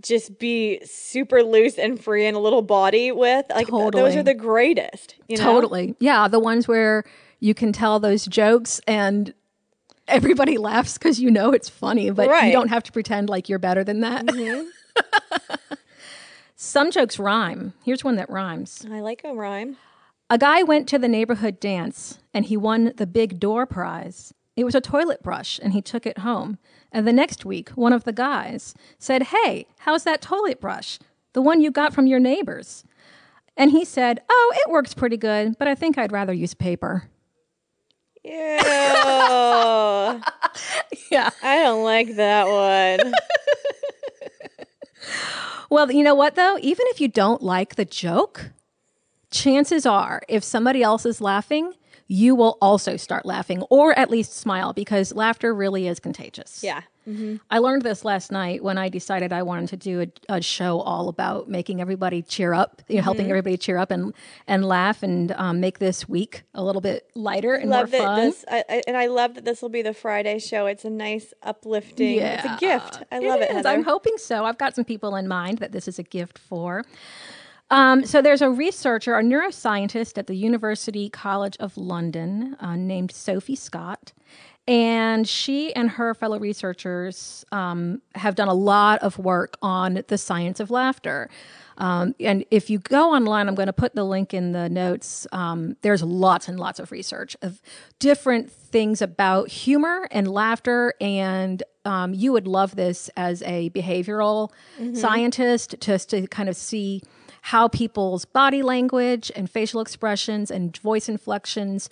just 0.00 0.38
be 0.38 0.80
super 0.84 1.42
loose 1.42 1.78
and 1.78 2.02
free 2.02 2.26
in 2.26 2.34
a 2.34 2.38
little 2.40 2.62
body 2.62 3.12
with? 3.12 3.46
Like 3.50 3.68
th- 3.68 3.92
those 3.92 4.16
are 4.16 4.22
the 4.22 4.34
greatest. 4.34 5.16
You 5.28 5.36
know? 5.36 5.44
Totally. 5.44 5.94
Yeah, 6.00 6.26
the 6.28 6.40
ones 6.40 6.66
where 6.66 7.04
you 7.38 7.52
can 7.54 7.72
tell 7.72 8.00
those 8.00 8.24
jokes 8.26 8.80
and 8.86 9.34
everybody 10.08 10.56
laughs 10.58 10.96
because 10.98 11.20
you 11.20 11.30
know 11.30 11.52
it's 11.52 11.68
funny, 11.68 12.10
but 12.10 12.24
you 12.26 12.30
Right. 12.32 12.42
Mm-hmm. 12.44 12.52
don't 12.52 12.68
have 12.68 12.82
to 12.84 12.92
pretend 12.92 13.28
like 13.28 13.48
you're 13.48 13.58
better 13.58 13.84
than 13.84 14.00
that. 14.00 14.24
Some 16.56 16.90
jokes 16.90 17.18
rhyme. 17.18 17.72
Here's 17.84 18.04
one 18.04 18.16
that 18.16 18.28
rhymes. 18.28 18.84
I 18.90 19.00
like 19.00 19.22
a 19.24 19.32
rhyme. 19.34 19.76
A 20.28 20.36
guy 20.38 20.62
went 20.62 20.88
to 20.88 20.98
the 20.98 21.08
neighborhood 21.08 21.58
dance 21.58 22.18
and 22.34 22.44
he 22.44 22.56
won 22.56 22.92
the 22.96 23.06
big 23.06 23.40
door 23.40 23.66
prize. 23.66 24.32
It 24.60 24.64
was 24.64 24.74
a 24.74 24.80
toilet 24.82 25.22
brush 25.22 25.58
and 25.62 25.72
he 25.72 25.80
took 25.80 26.04
it 26.04 26.18
home. 26.18 26.58
And 26.92 27.08
the 27.08 27.14
next 27.14 27.46
week, 27.46 27.70
one 27.70 27.94
of 27.94 28.04
the 28.04 28.12
guys 28.12 28.74
said, 28.98 29.22
Hey, 29.22 29.66
how's 29.78 30.04
that 30.04 30.20
toilet 30.20 30.60
brush? 30.60 30.98
The 31.32 31.40
one 31.40 31.62
you 31.62 31.70
got 31.70 31.94
from 31.94 32.06
your 32.06 32.20
neighbors. 32.20 32.84
And 33.56 33.70
he 33.70 33.86
said, 33.86 34.20
Oh, 34.28 34.52
it 34.54 34.70
works 34.70 34.92
pretty 34.92 35.16
good, 35.16 35.56
but 35.58 35.66
I 35.66 35.74
think 35.74 35.96
I'd 35.96 36.12
rather 36.12 36.34
use 36.34 36.52
paper. 36.52 37.08
Ew. 38.22 38.32
Yeah. 41.10 41.30
I 41.42 41.56
don't 41.62 41.82
like 41.84 42.16
that 42.16 42.46
one. 42.46 43.14
Well, 45.70 45.90
you 45.90 46.02
know 46.02 46.16
what 46.16 46.34
though? 46.34 46.58
Even 46.60 46.84
if 46.88 47.00
you 47.00 47.06
don't 47.08 47.42
like 47.42 47.76
the 47.76 47.84
joke, 47.84 48.50
chances 49.30 49.86
are 49.86 50.20
if 50.28 50.42
somebody 50.42 50.82
else 50.82 51.06
is 51.06 51.20
laughing, 51.20 51.74
you 52.12 52.34
will 52.34 52.58
also 52.60 52.96
start 52.96 53.24
laughing 53.24 53.62
or 53.70 53.96
at 53.96 54.10
least 54.10 54.36
smile 54.36 54.72
because 54.72 55.14
laughter 55.14 55.54
really 55.54 55.86
is 55.86 56.00
contagious. 56.00 56.60
Yeah. 56.64 56.80
I 57.50 57.58
learned 57.58 57.82
this 57.82 58.04
last 58.04 58.30
night 58.30 58.62
when 58.62 58.78
I 58.78 58.88
decided 58.88 59.32
I 59.32 59.42
wanted 59.42 59.68
to 59.70 59.76
do 59.76 60.02
a, 60.28 60.36
a 60.36 60.40
show 60.40 60.78
all 60.80 61.08
about 61.08 61.48
making 61.48 61.80
everybody 61.80 62.22
cheer 62.22 62.54
up, 62.54 62.82
you 62.88 62.96
know, 62.96 63.02
helping 63.02 63.22
Mm-hmm. 63.24 63.30
everybody 63.30 63.56
cheer 63.56 63.78
up 63.78 63.90
and 63.90 64.14
and 64.46 64.64
laugh 64.64 65.02
and 65.02 65.32
um, 65.32 65.58
make 65.60 65.80
this 65.80 66.08
week 66.08 66.42
a 66.54 66.62
little 66.62 66.80
bit 66.80 67.10
lighter 67.16 67.54
and 67.54 67.68
love 67.70 67.90
more 67.90 68.00
fun. 68.00 68.20
this, 68.26 68.44
I, 68.48 68.64
I, 68.68 68.82
and 68.86 68.96
I 68.96 69.06
love 69.06 69.34
that 69.34 69.44
this 69.44 69.60
will 69.60 69.70
be 69.70 69.82
the 69.82 69.94
Friday 69.94 70.38
show. 70.38 70.66
It's 70.66 70.84
a 70.84 70.90
nice, 70.90 71.34
uplifting. 71.42 72.18
It's 72.20 72.44
a 72.44 72.56
gift. 72.60 73.02
I 73.10 73.18
love 73.18 73.40
it. 73.40 73.50
Heather. 73.50 73.68
I'm 73.68 73.82
hoping 73.82 74.16
so. 74.18 74.44
I've 74.44 74.58
got 74.58 74.76
some 74.76 74.84
people 74.84 75.16
in 75.16 75.26
mind 75.26 75.58
that 75.58 75.72
this 75.72 75.88
is 75.88 75.98
a 75.98 76.04
gift 76.04 76.38
for. 76.38 76.84
Um, 77.70 78.04
so 78.04 78.20
there's 78.20 78.42
a 78.42 78.50
researcher, 78.50 79.14
a 79.16 79.22
neuroscientist 79.22 80.18
at 80.18 80.26
the 80.26 80.34
University 80.34 81.08
College 81.08 81.56
of 81.60 81.76
London 81.76 82.56
uh, 82.60 82.76
named 82.76 83.12
Sophie 83.12 83.56
Scott. 83.56 84.12
And 84.66 85.26
she 85.26 85.74
and 85.74 85.90
her 85.90 86.14
fellow 86.14 86.38
researchers 86.38 87.44
um, 87.50 88.02
have 88.14 88.34
done 88.34 88.48
a 88.48 88.54
lot 88.54 89.02
of 89.02 89.18
work 89.18 89.56
on 89.62 90.04
the 90.06 90.18
science 90.18 90.60
of 90.60 90.70
laughter. 90.70 91.28
Um, 91.78 92.14
and 92.20 92.44
if 92.50 92.68
you 92.68 92.78
go 92.78 93.14
online, 93.14 93.48
I'm 93.48 93.54
going 93.54 93.66
to 93.66 93.72
put 93.72 93.94
the 93.94 94.04
link 94.04 94.34
in 94.34 94.52
the 94.52 94.68
notes. 94.68 95.26
Um, 95.32 95.76
there's 95.80 96.02
lots 96.02 96.46
and 96.46 96.60
lots 96.60 96.78
of 96.78 96.92
research 96.92 97.36
of 97.42 97.60
different 97.98 98.52
things 98.52 99.00
about 99.00 99.48
humor 99.48 100.06
and 100.10 100.28
laughter. 100.30 100.94
And 101.00 101.62
um, 101.84 102.12
you 102.14 102.32
would 102.32 102.46
love 102.46 102.76
this 102.76 103.08
as 103.16 103.42
a 103.42 103.70
behavioral 103.70 104.52
scientist, 104.94 105.76
just 105.80 106.10
to 106.10 106.26
kind 106.28 106.48
of 106.48 106.56
see 106.56 107.02
how 107.42 107.68
people's 107.68 108.24
body 108.24 108.62
language 108.62 109.30
and 109.34 109.50
facial 109.50 109.80
expressions 109.80 110.50
and 110.50 110.76
voice 110.78 111.08
inflections 111.08 111.88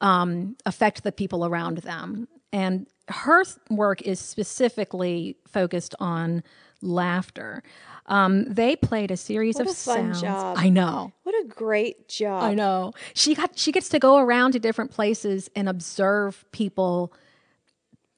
um, 0.00 0.56
affect 0.66 1.02
the 1.02 1.12
people 1.12 1.44
around 1.44 1.78
them. 1.78 2.28
And 2.52 2.86
her 3.08 3.44
work 3.70 4.02
is 4.02 4.20
specifically 4.20 5.36
focused 5.46 5.94
on 6.00 6.42
laughter. 6.82 7.62
Um, 8.06 8.44
they 8.44 8.76
played 8.76 9.10
a 9.10 9.16
series 9.16 9.56
What 9.56 9.66
of 9.66 9.72
a 9.72 9.74
fun 9.74 9.96
sounds. 10.14 10.20
job. 10.22 10.56
I 10.58 10.68
know. 10.68 11.12
What 11.24 11.34
a 11.34 11.48
great 11.48 12.08
job. 12.08 12.42
I 12.42 12.54
know. 12.54 12.92
She 13.14 13.34
got 13.34 13.58
she 13.58 13.72
gets 13.72 13.88
to 13.90 13.98
go 13.98 14.18
around 14.18 14.52
to 14.52 14.58
different 14.58 14.90
places 14.92 15.50
and 15.56 15.68
observe 15.68 16.44
people 16.52 17.12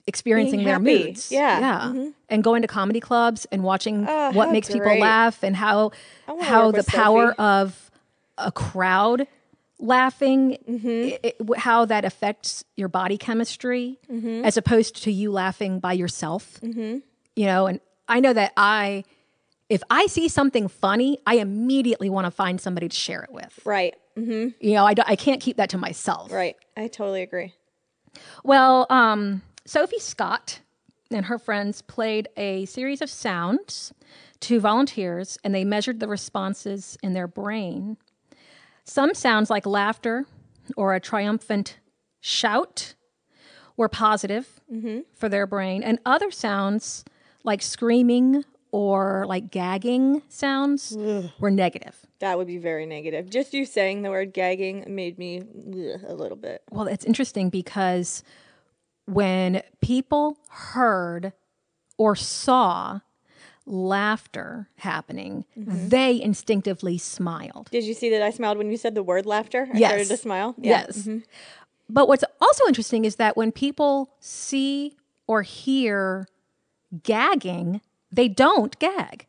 experiencing 0.08 0.64
their 0.64 0.78
moods. 0.80 1.30
Yeah. 1.30 1.60
Mm-hmm. 1.82 2.00
Yeah. 2.00 2.10
And 2.28 2.42
going 2.42 2.62
to 2.62 2.68
comedy 2.68 2.98
clubs 3.00 3.46
and 3.52 3.62
watching 3.62 4.04
Oh, 4.08 4.32
what 4.32 4.50
makes 4.50 4.68
people 4.68 4.98
laugh 4.98 5.42
and 5.44 5.54
how 5.54 5.92
how 6.42 6.72
the 6.72 6.82
power 6.84 7.28
Sophie. 7.28 7.38
of 7.38 7.90
a 8.38 8.50
crowd 8.50 9.26
laughing 9.78 10.58
Mm-hmm. 10.68 11.26
i- 11.26 11.32
i- 11.54 11.58
how 11.58 11.84
that 11.84 12.04
affects 12.04 12.64
your 12.76 12.88
body 12.88 13.16
chemistry 13.16 13.98
Mm-hmm. 14.12 14.44
as 14.44 14.56
opposed 14.56 15.02
to 15.04 15.12
you 15.12 15.30
laughing 15.30 15.78
by 15.80 15.92
yourself. 15.92 16.58
You 16.62 17.46
know, 17.46 17.66
and 17.68 17.80
I 18.08 18.18
know 18.20 18.32
that 18.32 18.52
I 18.56 19.04
if 19.68 19.82
I 19.90 20.06
see 20.06 20.28
something 20.28 20.66
funny, 20.66 21.18
I 21.26 21.34
immediately 21.36 22.08
want 22.08 22.24
to 22.24 22.30
find 22.30 22.58
somebody 22.58 22.88
to 22.88 22.96
share 22.96 23.22
it 23.22 23.30
with. 23.30 23.60
Right. 23.66 23.94
hmm 24.16 24.48
You 24.60 24.72
know, 24.74 24.86
I, 24.86 24.94
don't- 24.94 25.08
I 25.08 25.14
can't 25.14 25.42
keep 25.42 25.58
that 25.58 25.68
to 25.70 25.78
myself. 25.78 26.32
Right. 26.32 26.56
I 26.74 26.88
totally 26.88 27.20
agree. 27.22 27.52
Well, 28.42 28.86
um, 28.88 29.42
Sophie 29.68 29.98
Scott 29.98 30.60
and 31.10 31.26
her 31.26 31.38
friends 31.38 31.82
played 31.82 32.26
a 32.38 32.64
series 32.64 33.02
of 33.02 33.10
sounds 33.10 33.92
to 34.40 34.60
volunteers 34.60 35.36
and 35.44 35.54
they 35.54 35.62
measured 35.62 36.00
the 36.00 36.08
responses 36.08 36.96
in 37.02 37.12
their 37.12 37.28
brain. 37.28 37.98
Some 38.84 39.12
sounds 39.12 39.50
like 39.50 39.66
laughter 39.66 40.24
or 40.74 40.94
a 40.94 41.00
triumphant 41.00 41.80
shout 42.18 42.94
were 43.76 43.90
positive 43.90 44.58
mm-hmm. 44.72 45.00
for 45.14 45.28
their 45.28 45.46
brain, 45.46 45.82
and 45.82 45.98
other 46.06 46.30
sounds 46.30 47.04
like 47.44 47.60
screaming 47.60 48.46
or 48.72 49.26
like 49.28 49.50
gagging 49.50 50.22
sounds 50.30 50.96
were 51.38 51.50
negative. 51.50 52.06
That 52.20 52.38
would 52.38 52.46
be 52.46 52.56
very 52.56 52.86
negative. 52.86 53.28
Just 53.28 53.52
you 53.52 53.66
saying 53.66 54.00
the 54.00 54.08
word 54.08 54.32
gagging 54.32 54.84
made 54.88 55.18
me 55.18 55.42
ugh, 55.42 56.00
a 56.06 56.14
little 56.14 56.38
bit. 56.38 56.62
Well, 56.70 56.86
it's 56.86 57.04
interesting 57.04 57.50
because 57.50 58.22
when 59.08 59.62
people 59.80 60.38
heard 60.50 61.32
or 61.96 62.14
saw 62.14 63.00
laughter 63.66 64.68
happening, 64.76 65.44
mm-hmm. 65.58 65.88
they 65.88 66.20
instinctively 66.20 66.98
smiled. 66.98 67.68
Did 67.70 67.84
you 67.84 67.94
see 67.94 68.10
that 68.10 68.22
I 68.22 68.30
smiled 68.30 68.58
when 68.58 68.70
you 68.70 68.76
said 68.76 68.94
the 68.94 69.02
word 69.02 69.26
laughter? 69.26 69.68
I 69.72 69.78
Yes. 69.78 69.90
started 69.90 70.08
to 70.08 70.16
smile. 70.16 70.54
Yeah. 70.58 70.84
Yes. 70.86 70.98
Mm-hmm. 70.98 71.18
But 71.90 72.08
what's 72.08 72.24
also 72.40 72.66
interesting 72.66 73.04
is 73.04 73.16
that 73.16 73.36
when 73.36 73.50
people 73.52 74.10
see 74.20 74.96
or 75.26 75.42
hear 75.42 76.26
gagging, 77.02 77.80
they 78.12 78.28
don't 78.28 78.78
gag. 78.78 79.26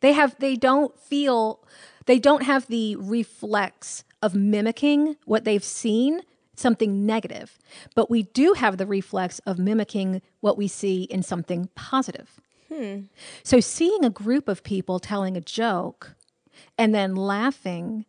They 0.00 0.12
have 0.12 0.36
they 0.38 0.56
don't 0.56 0.98
feel 0.98 1.60
they 2.06 2.18
don't 2.18 2.42
have 2.42 2.66
the 2.66 2.96
reflex 2.96 4.04
of 4.20 4.34
mimicking 4.34 5.16
what 5.24 5.44
they've 5.44 5.64
seen 5.64 6.20
something 6.54 7.06
negative. 7.06 7.58
But 7.94 8.10
we 8.10 8.24
do 8.24 8.54
have 8.54 8.76
the 8.76 8.86
reflex 8.86 9.38
of 9.40 9.58
mimicking 9.58 10.22
what 10.40 10.56
we 10.56 10.68
see 10.68 11.04
in 11.04 11.22
something 11.22 11.68
positive. 11.74 12.40
Hmm. 12.72 13.02
So 13.42 13.60
seeing 13.60 14.04
a 14.04 14.10
group 14.10 14.48
of 14.48 14.62
people 14.62 14.98
telling 14.98 15.36
a 15.36 15.40
joke 15.40 16.14
and 16.78 16.94
then 16.94 17.14
laughing 17.14 18.06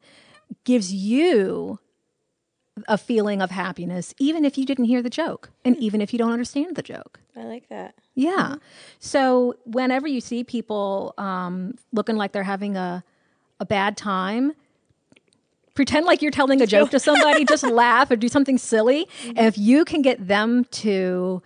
gives 0.64 0.94
you 0.94 1.80
a 2.88 2.98
feeling 2.98 3.42
of 3.42 3.52
happiness, 3.52 4.14
even 4.20 4.44
if 4.44 4.58
you 4.58 4.66
didn't 4.66 4.86
hear 4.86 5.02
the 5.02 5.10
joke 5.10 5.50
and 5.64 5.76
hmm. 5.76 5.84
even 5.84 6.02
if 6.02 6.14
you 6.14 6.20
don't 6.20 6.32
understand 6.32 6.76
the 6.76 6.84
joke. 6.84 7.20
I 7.36 7.44
like 7.44 7.70
that. 7.70 7.96
Yeah. 8.16 8.32
Mm-hmm. 8.32 8.56
So 9.00 9.56
whenever 9.66 10.08
you 10.08 10.22
see 10.22 10.44
people 10.44 11.14
um, 11.18 11.76
looking 11.92 12.16
like 12.16 12.32
they're 12.32 12.44
having 12.44 12.78
a, 12.78 13.04
a 13.60 13.66
bad 13.66 13.98
time, 13.98 14.54
pretend 15.76 16.06
like 16.06 16.22
you're 16.22 16.32
telling 16.32 16.62
a 16.62 16.68
joke 16.68 16.90
to 16.92 17.00
somebody, 17.00 17.46
just 17.46 17.64
laugh 17.70 18.10
or 18.10 18.16
do 18.16 18.28
something 18.28 18.58
silly. 18.58 19.08
And 19.28 19.40
if 19.40 19.58
you 19.58 19.86
can 19.86 20.02
get 20.02 20.28
them 20.28 20.66
to 20.66 21.44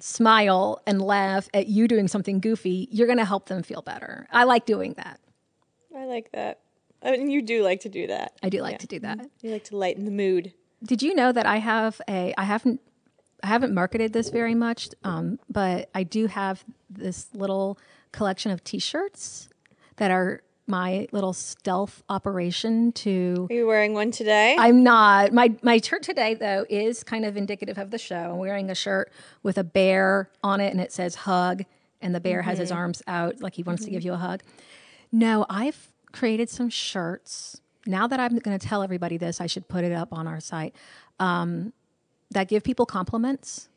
smile 0.00 0.82
and 0.86 1.00
laugh 1.00 1.48
at 1.54 1.68
you 1.68 1.88
doing 1.88 2.08
something 2.08 2.40
goofy, 2.40 2.88
you're 2.90 3.06
going 3.06 3.18
to 3.18 3.24
help 3.24 3.46
them 3.46 3.62
feel 3.62 3.82
better. 3.82 4.26
I 4.30 4.44
like 4.44 4.66
doing 4.66 4.94
that. 4.94 5.20
I 5.96 6.04
like 6.04 6.30
that. 6.32 6.60
I 7.02 7.12
mean, 7.12 7.30
you 7.30 7.42
do 7.42 7.62
like 7.62 7.80
to 7.80 7.88
do 7.88 8.08
that. 8.08 8.32
I 8.42 8.48
do 8.48 8.60
like 8.60 8.78
to 8.80 8.86
do 8.86 8.98
that. 9.00 9.20
You 9.40 9.52
like 9.52 9.64
to 9.64 9.76
lighten 9.76 10.04
the 10.04 10.10
mood. 10.10 10.52
Did 10.84 11.02
you 11.02 11.14
know 11.14 11.32
that 11.32 11.46
I 11.46 11.56
have 11.56 12.00
a 12.08 12.34
I 12.36 12.44
haven't 12.44 12.80
I 13.42 13.46
haven't 13.46 13.72
marketed 13.72 14.12
this 14.12 14.30
very 14.30 14.54
much, 14.54 14.88
um, 15.04 15.38
but 15.48 15.90
I 15.94 16.02
do 16.02 16.26
have 16.26 16.64
this 16.90 17.28
little 17.32 17.78
collection 18.10 18.50
of 18.50 18.64
T-shirts 18.64 19.48
that 19.96 20.10
are 20.10 20.42
my 20.68 21.08
little 21.12 21.32
stealth 21.32 22.02
operation 22.08 22.92
to. 22.92 23.48
Are 23.50 23.54
you 23.54 23.66
wearing 23.66 23.94
one 23.94 24.10
today? 24.10 24.56
I'm 24.58 24.82
not 24.82 25.32
my 25.32 25.54
my 25.62 25.78
shirt 25.78 26.02
today 26.02 26.34
though 26.34 26.64
is 26.68 27.02
kind 27.02 27.24
of 27.24 27.36
indicative 27.36 27.78
of 27.78 27.90
the 27.90 27.98
show. 27.98 28.32
I'm 28.32 28.38
wearing 28.38 28.70
a 28.70 28.74
shirt 28.74 29.10
with 29.42 29.58
a 29.58 29.64
bear 29.64 30.30
on 30.42 30.60
it, 30.60 30.70
and 30.70 30.80
it 30.80 30.92
says 30.92 31.14
"hug," 31.14 31.64
and 32.00 32.14
the 32.14 32.20
bear 32.20 32.42
has 32.42 32.58
his 32.58 32.70
arms 32.70 33.02
out 33.06 33.40
like 33.40 33.54
he 33.54 33.62
wants 33.62 33.84
to 33.84 33.90
give 33.90 34.02
you 34.02 34.12
a 34.12 34.18
hug. 34.18 34.42
No, 35.10 35.46
I've 35.48 35.92
created 36.12 36.50
some 36.50 36.68
shirts. 36.68 37.60
Now 37.86 38.06
that 38.06 38.20
I'm 38.20 38.38
going 38.38 38.58
to 38.58 38.66
tell 38.66 38.82
everybody 38.82 39.16
this, 39.16 39.40
I 39.40 39.46
should 39.46 39.68
put 39.68 39.84
it 39.84 39.92
up 39.92 40.12
on 40.12 40.26
our 40.26 40.40
site. 40.40 40.74
Um, 41.18 41.72
that 42.30 42.48
give 42.48 42.62
people 42.62 42.84
compliments. 42.84 43.68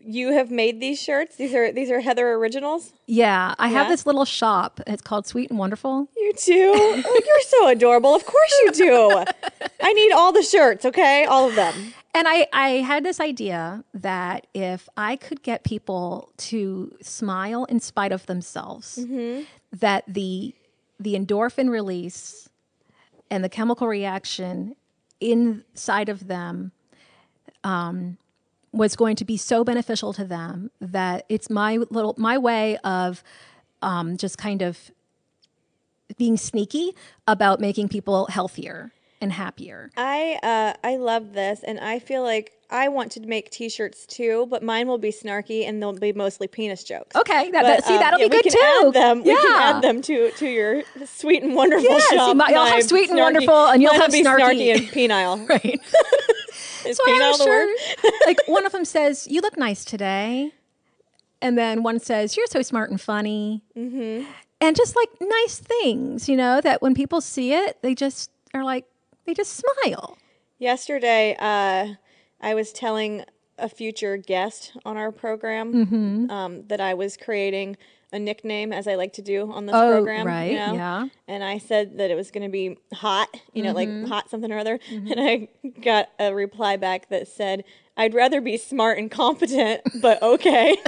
You 0.00 0.32
have 0.32 0.50
made 0.50 0.80
these 0.80 1.00
shirts. 1.00 1.36
These 1.36 1.54
are 1.54 1.72
these 1.72 1.90
are 1.90 2.00
Heather 2.00 2.32
originals. 2.34 2.92
Yeah, 3.06 3.54
I 3.58 3.68
have 3.68 3.88
this 3.88 4.06
little 4.06 4.24
shop. 4.24 4.80
It's 4.86 5.02
called 5.02 5.26
Sweet 5.26 5.50
and 5.50 5.58
Wonderful. 5.58 6.08
You 6.16 6.32
do. 6.44 6.72
oh, 6.74 7.20
you're 7.26 7.40
so 7.42 7.68
adorable. 7.76 8.14
Of 8.14 8.24
course 8.24 8.60
you 8.64 8.72
do. 8.72 9.24
I 9.80 9.92
need 9.92 10.12
all 10.12 10.32
the 10.32 10.42
shirts. 10.42 10.84
Okay, 10.84 11.24
all 11.24 11.48
of 11.48 11.54
them. 11.54 11.94
And 12.14 12.26
I, 12.26 12.48
I 12.52 12.68
had 12.78 13.04
this 13.04 13.20
idea 13.20 13.84
that 13.94 14.46
if 14.54 14.88
I 14.96 15.16
could 15.16 15.42
get 15.42 15.62
people 15.62 16.32
to 16.38 16.96
smile 17.02 17.64
in 17.66 17.80
spite 17.80 18.12
of 18.12 18.26
themselves, 18.26 18.98
that 19.72 20.04
the 20.08 20.54
the 20.98 21.14
endorphin 21.14 21.70
release 21.70 22.48
and 23.30 23.44
the 23.44 23.48
chemical 23.48 23.86
reaction 23.86 24.74
inside 25.20 26.08
of 26.08 26.26
them 26.28 26.72
um, 27.62 28.16
was 28.72 28.96
going 28.96 29.16
to 29.16 29.24
be 29.24 29.36
so 29.36 29.64
beneficial 29.64 30.12
to 30.12 30.24
them 30.24 30.70
that 30.80 31.24
it's 31.28 31.48
my 31.48 31.76
little 31.90 32.14
my 32.18 32.38
way 32.38 32.76
of 32.78 33.22
um, 33.82 34.16
just 34.16 34.38
kind 34.38 34.62
of 34.62 34.90
being 36.16 36.36
sneaky 36.36 36.92
about 37.26 37.60
making 37.60 37.88
people 37.88 38.26
healthier 38.26 38.92
and 39.20 39.32
happier. 39.32 39.90
I 39.96 40.38
uh, 40.42 40.74
I 40.86 40.96
love 40.96 41.32
this, 41.32 41.62
and 41.64 41.78
I 41.80 41.98
feel 41.98 42.22
like 42.22 42.52
I 42.70 42.88
want 42.88 43.12
to 43.12 43.20
make 43.20 43.50
T-shirts 43.50 44.06
too, 44.06 44.46
but 44.50 44.62
mine 44.62 44.86
will 44.88 44.98
be 44.98 45.10
snarky 45.10 45.66
and 45.66 45.82
they'll 45.82 45.92
be 45.94 46.12
mostly 46.12 46.46
penis 46.48 46.84
jokes. 46.84 47.16
Okay, 47.16 47.50
that, 47.50 47.62
But, 47.62 47.68
that- 47.68 47.84
see 47.84 47.94
um, 47.94 48.00
that'll 48.00 48.20
yeah, 48.20 48.28
be 48.28 48.36
we 48.36 48.42
good 48.42 48.52
can 48.52 48.82
too. 48.82 48.86
Add 48.88 48.92
them. 48.94 49.18
We 49.24 49.34
can 49.34 49.44
Yeah. 49.50 49.72
add 49.76 49.82
them 49.82 50.02
to 50.02 50.30
to 50.30 50.46
your 50.48 50.82
sweet 51.06 51.42
and 51.42 51.54
wonderful 51.54 51.84
Yes, 51.88 52.08
shop. 52.14 52.36
might- 52.36 52.50
you'll 52.50 52.64
have 52.64 52.74
My 52.74 52.80
sweet 52.80 53.10
and 53.10 53.18
wonderful, 53.18 53.66
and 53.66 53.82
you'll 53.82 53.94
have 53.94 54.12
be 54.12 54.22
snarky. 54.22 54.72
and 54.74 54.82
penile. 54.88 55.48
Right. 55.48 55.80
Is 56.86 56.96
So 56.96 57.04
penile 57.04 57.38
the 57.38 57.46
word? 57.46 58.12
like 58.26 58.38
one 58.46 58.64
of 58.66 58.72
them 58.72 58.84
says, 58.84 59.26
"You 59.28 59.40
look 59.40 59.58
nice 59.58 59.84
today," 59.84 60.52
and 61.42 61.58
then 61.58 61.82
one 61.82 61.98
says, 61.98 62.36
"You're 62.36 62.46
so 62.46 62.62
smart 62.62 62.90
and 62.90 63.00
funny," 63.00 63.62
mm-hmm. 63.76 64.30
and 64.60 64.76
just 64.76 64.94
like 64.94 65.08
nice 65.20 65.58
things, 65.58 66.28
you 66.28 66.36
know, 66.36 66.60
that 66.60 66.80
when 66.80 66.94
people 66.94 67.20
see 67.20 67.52
it, 67.52 67.78
they 67.82 67.94
just 67.94 68.30
are 68.54 68.64
like, 68.64 68.84
they 69.28 69.34
just 69.34 69.62
smile. 69.84 70.16
Yesterday, 70.58 71.36
uh, 71.38 71.94
I 72.40 72.54
was 72.54 72.72
telling 72.72 73.24
a 73.58 73.68
future 73.68 74.16
guest 74.16 74.72
on 74.84 74.96
our 74.96 75.12
program 75.12 75.72
Mm-hmm. 75.74 76.30
um, 76.30 76.66
that 76.68 76.80
I 76.80 76.94
was 76.94 77.16
creating 77.16 77.76
a 78.10 78.18
nickname 78.18 78.72
as 78.72 78.88
I 78.88 78.94
like 78.94 79.12
to 79.14 79.22
do 79.22 79.52
on 79.52 79.66
this 79.66 79.74
Oh, 79.76 79.92
program. 79.92 80.26
right, 80.26 80.52
You 80.52 80.56
know? 80.56 80.74
yeah. 80.74 81.08
And 81.26 81.44
I 81.44 81.58
said 81.58 81.98
that 81.98 82.10
it 82.10 82.14
was 82.14 82.30
going 82.30 82.44
to 82.44 82.48
be 82.50 82.78
hot, 82.94 83.28
you 83.52 83.62
know, 83.62 83.74
Mm-hmm. 83.74 84.00
like 84.00 84.08
hot 84.08 84.30
something 84.30 84.50
or 84.50 84.56
other. 84.58 84.80
And 84.90 85.14
I 85.20 85.48
got 85.82 86.08
a 86.18 86.34
reply 86.34 86.76
back 86.78 87.10
that 87.10 87.28
said, 87.28 87.64
I'd 87.98 88.14
rather 88.14 88.40
be 88.40 88.56
smart 88.56 88.96
and 88.98 89.10
competent, 89.10 89.82
but 90.00 90.22
okay. 90.22 90.74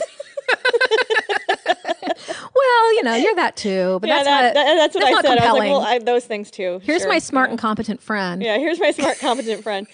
Well, 2.71 2.95
you 2.95 3.03
know, 3.03 3.15
you're 3.17 3.35
that 3.37 3.57
too, 3.57 3.99
but 4.01 4.09
yeah, 4.09 4.23
that's 4.23 4.27
that, 4.27 4.43
not, 4.43 4.55
that- 4.55 4.75
that's 4.77 4.95
what 4.95 5.07
I 5.07 5.11
not 5.11 5.25
said. 5.25 5.31
I 5.31 5.35
was 5.35 5.39
like, 5.41 5.69
compelling. 5.69 5.71
well, 5.73 5.81
I, 5.83 5.99
those 5.99 6.25
things 6.25 6.51
too. 6.51 6.81
Here's 6.83 7.03
sure, 7.03 7.11
my 7.11 7.19
smart 7.19 7.49
yeah. 7.49 7.53
and 7.53 7.59
competent 7.61 8.03
friend. 8.03 8.43
Yeah, 8.43 8.59
here's 8.59 8.79
my 8.81 8.91
smart, 8.91 9.19
competent 9.19 9.63
friend. 9.63 9.87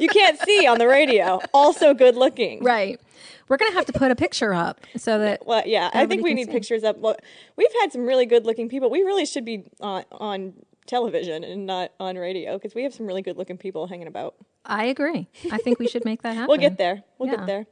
You 0.00 0.08
can't 0.08 0.38
see 0.40 0.66
on 0.66 0.78
the 0.78 0.86
radio. 0.86 1.40
Also 1.52 1.94
good 1.94 2.16
looking. 2.16 2.62
Right. 2.62 3.00
We're 3.48 3.56
gonna 3.56 3.72
have 3.72 3.86
to 3.86 3.92
put 3.92 4.10
a 4.10 4.16
picture 4.16 4.52
up 4.52 4.80
so 4.96 5.18
that 5.18 5.46
Well, 5.46 5.62
yeah, 5.66 5.90
I 5.94 6.06
think 6.06 6.22
we 6.22 6.34
need 6.34 6.46
see. 6.46 6.52
pictures 6.52 6.84
up. 6.84 6.98
Well, 6.98 7.16
we've 7.56 7.72
had 7.80 7.92
some 7.92 8.04
really 8.06 8.26
good 8.26 8.44
looking 8.44 8.68
people. 8.68 8.90
We 8.90 9.02
really 9.02 9.24
should 9.24 9.44
be 9.44 9.64
on, 9.80 10.04
on 10.12 10.52
television 10.86 11.44
and 11.44 11.66
not 11.66 11.92
on 11.98 12.16
radio 12.16 12.54
because 12.58 12.74
we 12.74 12.82
have 12.82 12.92
some 12.94 13.06
really 13.06 13.22
good 13.22 13.36
looking 13.36 13.56
people 13.56 13.86
hanging 13.86 14.06
about. 14.06 14.34
I 14.66 14.84
agree. 14.84 15.28
I 15.50 15.58
think 15.58 15.78
we 15.78 15.88
should 15.88 16.04
make 16.04 16.22
that 16.22 16.34
happen. 16.34 16.48
We'll 16.48 16.58
get 16.58 16.76
there. 16.78 17.02
We'll 17.18 17.30
Yeah. 17.30 17.36
get 17.36 17.46
there. 17.46 17.66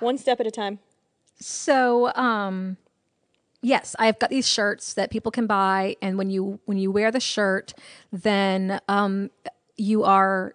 One 0.00 0.18
step 0.18 0.38
at 0.40 0.46
a 0.46 0.50
time. 0.52 0.78
So, 1.40 2.12
um, 2.14 2.76
yes, 3.62 3.96
I've 3.98 4.18
got 4.18 4.30
these 4.30 4.48
shirts 4.48 4.94
that 4.94 5.10
people 5.10 5.32
can 5.32 5.46
buy, 5.46 5.96
and 6.00 6.18
when 6.18 6.30
you 6.30 6.60
when 6.64 6.78
you 6.78 6.90
wear 6.90 7.10
the 7.10 7.20
shirt, 7.20 7.74
then 8.12 8.80
um, 8.88 9.30
you 9.76 10.04
are 10.04 10.54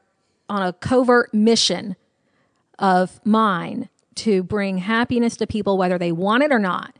on 0.49 0.61
a 0.61 0.73
covert 0.73 1.33
mission 1.33 1.95
of 2.79 3.19
mine 3.25 3.89
to 4.15 4.43
bring 4.43 4.79
happiness 4.79 5.37
to 5.37 5.47
people, 5.47 5.77
whether 5.77 5.97
they 5.97 6.11
want 6.11 6.43
it 6.43 6.51
or 6.51 6.59
not. 6.59 6.95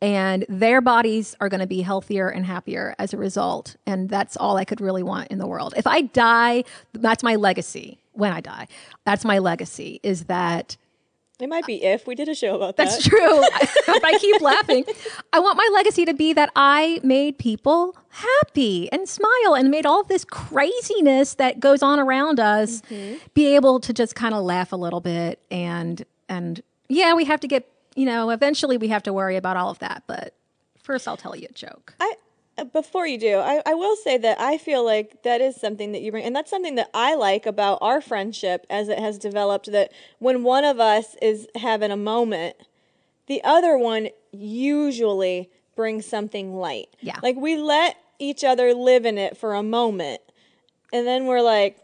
And 0.00 0.46
their 0.48 0.80
bodies 0.80 1.34
are 1.40 1.48
going 1.48 1.60
to 1.60 1.66
be 1.66 1.82
healthier 1.82 2.28
and 2.28 2.46
happier 2.46 2.94
as 2.98 3.12
a 3.12 3.16
result. 3.16 3.76
And 3.84 4.08
that's 4.08 4.36
all 4.36 4.56
I 4.56 4.64
could 4.64 4.80
really 4.80 5.02
want 5.02 5.28
in 5.28 5.38
the 5.38 5.46
world. 5.46 5.74
If 5.76 5.88
I 5.88 6.02
die, 6.02 6.64
that's 6.92 7.24
my 7.24 7.34
legacy. 7.34 7.98
When 8.12 8.32
I 8.32 8.40
die, 8.40 8.68
that's 9.04 9.24
my 9.24 9.38
legacy 9.38 10.00
is 10.02 10.24
that 10.24 10.76
It 11.40 11.48
might 11.48 11.66
be 11.66 11.84
if 11.84 12.04
we 12.04 12.16
did 12.16 12.28
a 12.28 12.34
show 12.34 12.56
about 12.56 12.76
that. 12.76 12.88
that's 12.88 13.04
true. 13.04 13.40
but 13.86 14.04
I 14.04 14.18
keep 14.18 14.40
laughing. 14.40 14.84
I 15.32 15.38
want 15.38 15.56
my 15.56 15.68
legacy 15.72 16.04
to 16.04 16.14
be 16.14 16.32
that 16.32 16.50
I 16.56 16.98
made 17.04 17.38
people 17.38 17.96
happy 18.08 18.90
and 18.90 19.08
smile 19.08 19.54
and 19.56 19.70
made 19.70 19.86
all 19.86 20.00
of 20.00 20.08
this 20.08 20.24
craziness 20.24 21.34
that 21.34 21.60
goes 21.60 21.80
on 21.80 22.00
around 22.00 22.40
us 22.40 22.80
mm-hmm. 22.82 23.18
be 23.34 23.54
able 23.54 23.78
to 23.80 23.92
just 23.92 24.16
kind 24.16 24.34
of 24.34 24.42
laugh 24.42 24.72
a 24.72 24.76
little 24.76 25.00
bit 25.00 25.40
and 25.50 26.04
and 26.28 26.60
yeah, 26.88 27.14
we 27.14 27.24
have 27.26 27.40
to 27.40 27.48
get, 27.48 27.70
you 27.94 28.06
know, 28.06 28.30
eventually 28.30 28.76
we 28.76 28.88
have 28.88 29.02
to 29.04 29.12
worry 29.12 29.36
about 29.36 29.56
all 29.56 29.70
of 29.70 29.78
that, 29.78 30.02
but 30.06 30.34
first 30.82 31.06
I'll 31.06 31.16
tell 31.16 31.36
you 31.36 31.46
a 31.48 31.52
joke. 31.52 31.94
I 32.00 32.14
Uh, 32.58 32.64
before 32.64 33.06
you 33.06 33.16
do, 33.18 33.38
I, 33.38 33.62
I 33.64 33.74
will 33.74 33.96
say 33.96 34.18
that 34.18 34.40
I 34.40 34.58
feel 34.58 34.84
like 34.84 35.22
that 35.22 35.40
is 35.40 35.56
something 35.56 35.92
that 35.92 36.02
you 36.02 36.10
bring, 36.10 36.24
and 36.24 36.34
that's 36.34 36.50
something 36.50 36.74
that 36.74 36.90
I 36.92 37.14
like 37.14 37.46
about 37.46 37.78
our 37.80 38.00
friendship 38.00 38.66
as 38.68 38.88
it 38.88 38.98
has 38.98 39.16
developed. 39.18 39.70
That 39.72 39.92
when 40.18 40.42
one 40.42 40.64
of 40.64 40.80
us 40.80 41.14
is 41.22 41.46
having 41.54 41.90
a 41.90 41.96
moment, 41.96 42.56
the 43.26 43.42
other 43.44 43.78
one 43.78 44.08
usually 44.32 45.50
brings 45.76 46.04
something 46.06 46.54
light. 46.56 46.88
Yeah. 47.00 47.20
like 47.22 47.36
we 47.36 47.56
let 47.56 47.96
each 48.18 48.42
other 48.42 48.74
live 48.74 49.06
in 49.06 49.16
it 49.16 49.36
for 49.36 49.54
a 49.54 49.62
moment, 49.62 50.20
and 50.92 51.06
then 51.06 51.26
we're 51.26 51.40
like, 51.42 51.78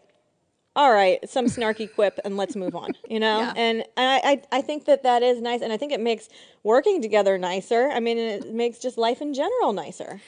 all 0.75 0.93
right, 0.93 1.19
some 1.31 1.47
snarky 1.47 1.89
quip, 1.95 2.19
and 2.25 2.37
let's 2.37 2.57
move 2.57 2.75
on. 2.75 2.95
You 3.09 3.21
know, 3.21 3.39
Yeah. 3.39 3.53
and 3.57 3.85
I, 3.97 4.43
I 4.53 4.59
I 4.59 4.61
think 4.63 4.87
that 4.87 5.05
that 5.05 5.23
is 5.23 5.41
nice, 5.41 5.63
and 5.63 5.73
I 5.73 5.77
think 5.77 5.93
it 5.93 6.01
makes 6.01 6.29
working 6.65 7.01
together 7.01 7.39
nicer. 7.39 7.91
I 7.93 8.01
mean, 8.01 8.19
it 8.19 8.53
makes 8.53 8.79
just 8.81 8.99
life 8.99 9.21
in 9.23 9.35
general 9.35 9.73
nicer. 9.73 10.21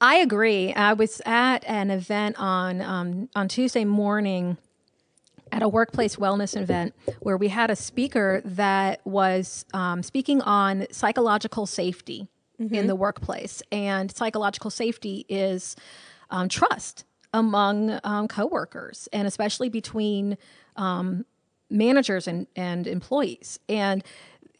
I 0.00 0.16
agree. 0.16 0.72
I 0.72 0.94
was 0.94 1.20
at 1.26 1.62
an 1.66 1.90
event 1.90 2.36
on 2.38 2.80
um, 2.80 3.28
on 3.34 3.48
Tuesday 3.48 3.84
morning 3.84 4.56
at 5.52 5.62
a 5.62 5.68
workplace 5.68 6.16
wellness 6.16 6.58
event 6.58 6.94
where 7.20 7.36
we 7.36 7.48
had 7.48 7.70
a 7.70 7.76
speaker 7.76 8.40
that 8.44 9.04
was 9.04 9.66
um, 9.74 10.02
speaking 10.02 10.40
on 10.42 10.86
psychological 10.90 11.66
safety 11.66 12.28
in 12.58 12.86
the 12.86 12.94
workplace, 12.94 13.62
and 13.72 14.14
psychological 14.14 14.70
safety 14.70 15.24
is 15.28 15.76
um, 16.30 16.48
trust 16.48 17.04
among 17.32 17.98
um, 18.04 18.28
coworkers, 18.28 19.08
and 19.12 19.26
especially 19.26 19.68
between 19.68 20.36
um, 20.76 21.24
managers 21.70 22.26
and, 22.26 22.46
and 22.56 22.86
employees. 22.86 23.58
And 23.68 24.04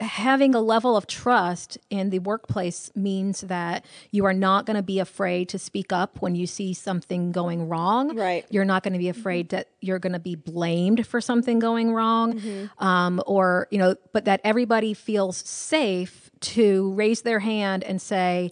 having 0.01 0.55
a 0.55 0.61
level 0.61 0.97
of 0.97 1.07
trust 1.07 1.77
in 1.91 2.11
the 2.11 2.19
workplace 2.19 2.91
means 2.95 3.43
that 3.43 3.85
you 4.11 4.25
are 4.25 4.33
not 4.33 4.65
going 4.65 4.77
to 4.77 4.83
be 4.83 4.99
afraid 4.99 5.49
to 5.51 5.59
speak 5.59 5.93
up 5.93 6.21
when 6.21 6.35
you 6.35 6.47
see 6.47 6.73
something 6.73 7.33
going 7.33 7.69
wrong. 7.69 8.17
Right. 8.17 8.47
You're 8.49 8.65
not 8.65 8.83
going 8.83 8.95
to 8.95 8.99
be 8.99 9.11
afraid 9.11 9.51
that 9.51 9.69
you're 9.81 9.99
going 9.99 10.15
to 10.15 10.19
be 10.19 10.37
blamed 10.37 11.07
for 11.07 11.21
something 11.21 11.59
going 11.59 11.93
wrong. 11.93 12.41
Um, 12.79 13.23
or, 13.27 13.69
you 13.71 13.79
know, 13.79 13.95
but 14.13 14.25
that 14.25 14.41
everybody 14.43 14.95
feels 14.95 15.37
safe 15.37 16.31
to 16.41 16.93
raise 16.95 17.23
their 17.23 17.41
hand 17.41 17.85
and 17.85 18.01
say, 18.01 18.51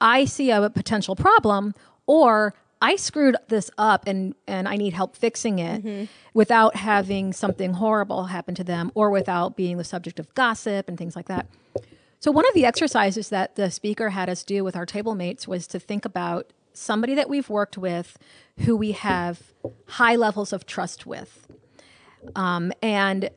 I 0.00 0.24
see 0.24 0.50
a 0.50 0.68
potential 0.70 1.14
problem, 1.16 1.74
or 2.06 2.54
I 2.80 2.96
screwed 2.96 3.36
this 3.48 3.70
up 3.78 4.06
and, 4.06 4.34
and 4.46 4.68
I 4.68 4.76
need 4.76 4.92
help 4.92 5.16
fixing 5.16 5.58
it 5.58 6.08
without 6.34 6.76
having 6.76 7.32
something 7.32 7.74
horrible 7.74 8.24
happen 8.24 8.54
to 8.56 8.64
them 8.64 8.92
or 8.94 9.10
without 9.10 9.56
being 9.56 9.78
the 9.78 9.84
subject 9.84 10.20
of 10.20 10.32
gossip 10.34 10.88
and 10.88 10.98
things 10.98 11.16
like 11.16 11.28
that. 11.28 11.46
So, 12.18 12.30
one 12.30 12.46
of 12.46 12.54
the 12.54 12.64
exercises 12.64 13.28
that 13.28 13.56
the 13.56 13.70
speaker 13.70 14.10
had 14.10 14.28
us 14.28 14.42
do 14.42 14.64
with 14.64 14.74
our 14.76 14.86
table 14.86 15.14
mates 15.14 15.46
was 15.46 15.66
to 15.68 15.78
think 15.78 16.04
about 16.04 16.52
somebody 16.72 17.14
that 17.14 17.28
we've 17.28 17.48
worked 17.48 17.78
with 17.78 18.18
who 18.60 18.76
we 18.76 18.92
have 18.92 19.40
high 19.86 20.16
levels 20.16 20.52
of 20.52 20.66
trust 20.66 21.06
with. 21.06 21.46
Um, 22.34 22.72
and 22.82 23.30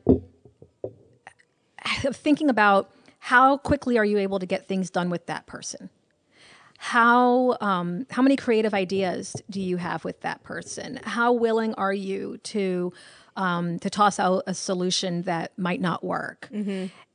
thinking 2.12 2.50
about 2.50 2.90
how 3.20 3.56
quickly 3.58 3.98
are 3.98 4.04
you 4.04 4.18
able 4.18 4.38
to 4.38 4.46
get 4.46 4.66
things 4.66 4.90
done 4.90 5.10
with 5.10 5.26
that 5.26 5.46
person? 5.46 5.90
How 6.82 7.58
um, 7.60 8.06
how 8.10 8.22
many 8.22 8.36
creative 8.36 8.72
ideas 8.72 9.36
do 9.50 9.60
you 9.60 9.76
have 9.76 10.02
with 10.02 10.22
that 10.22 10.42
person? 10.42 10.98
How 11.04 11.30
willing 11.30 11.74
are 11.74 11.92
you 11.92 12.38
to 12.44 12.90
um, 13.36 13.78
to 13.80 13.90
toss 13.90 14.18
out 14.18 14.44
a 14.46 14.54
solution 14.54 15.22
that 15.22 15.52
might 15.58 15.82
not 15.82 16.02
work? 16.02 16.48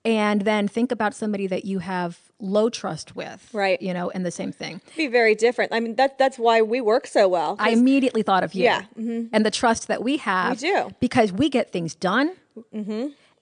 And 0.05 0.41
then 0.41 0.67
think 0.67 0.91
about 0.91 1.15
somebody 1.15 1.47
that 1.47 1.65
you 1.65 1.79
have 1.79 2.19
low 2.39 2.69
trust 2.69 3.15
with, 3.15 3.49
Right. 3.53 3.81
You 3.81 3.91
know, 3.91 4.11
and 4.11 4.23
the 4.23 4.29
same 4.29 4.51
thing. 4.51 4.81
be 4.95 5.07
very 5.07 5.33
different. 5.33 5.73
I 5.73 5.79
mean, 5.79 5.95
that 5.95 6.19
that's 6.19 6.37
why 6.37 6.61
we 6.61 6.79
work 6.79 7.07
so 7.07 7.27
well. 7.27 7.55
I 7.57 7.71
immediately 7.71 8.21
thought 8.21 8.43
of 8.43 8.53
you, 8.53 8.65
Yeah, 8.65 8.81
mm-hmm. 8.95 9.33
and 9.33 9.43
the 9.43 9.49
trust 9.49 9.87
that 9.87 10.03
we 10.03 10.17
have, 10.17 10.61
We 10.61 10.69
do. 10.69 10.91
because 10.99 11.31
we 11.33 11.49
get 11.49 11.71
things 11.71 11.95
done. 11.95 12.35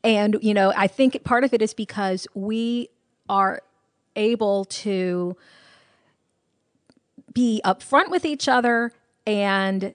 And 0.05 0.37
you 0.41 0.53
know, 0.53 0.71
I 0.77 0.87
think 0.87 1.21
part 1.25 1.43
of 1.43 1.53
it 1.53 1.61
is 1.61 1.73
because 1.73 2.27
we 2.33 2.87
are 3.27 3.61
able 4.15 4.63
to 4.65 5.35
be 7.33 7.61
upfront 7.65 8.09
with 8.09 8.25
each 8.25 8.47
other 8.47 8.91
and 9.25 9.93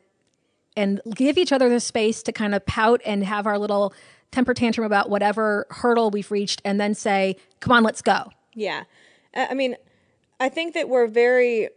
and 0.76 1.00
give 1.14 1.36
each 1.38 1.52
other 1.52 1.68
the 1.68 1.80
space 1.80 2.22
to 2.22 2.32
kind 2.32 2.54
of 2.54 2.64
pout 2.66 3.00
and 3.04 3.24
have 3.24 3.46
our 3.46 3.58
little 3.58 3.92
temper 4.30 4.54
tantrum 4.54 4.84
about 4.86 5.10
whatever 5.10 5.66
hurdle 5.70 6.10
we've 6.10 6.30
reached 6.30 6.60
and 6.64 6.80
then 6.80 6.94
say 6.94 7.36
come 7.60 7.72
on 7.72 7.82
let's 7.82 8.02
go 8.02 8.30
yeah, 8.54 8.84
I 9.36 9.54
mean, 9.54 9.76
I 10.40 10.48
think 10.48 10.74
that 10.74 10.88
we're 10.88 11.06
very 11.06 11.68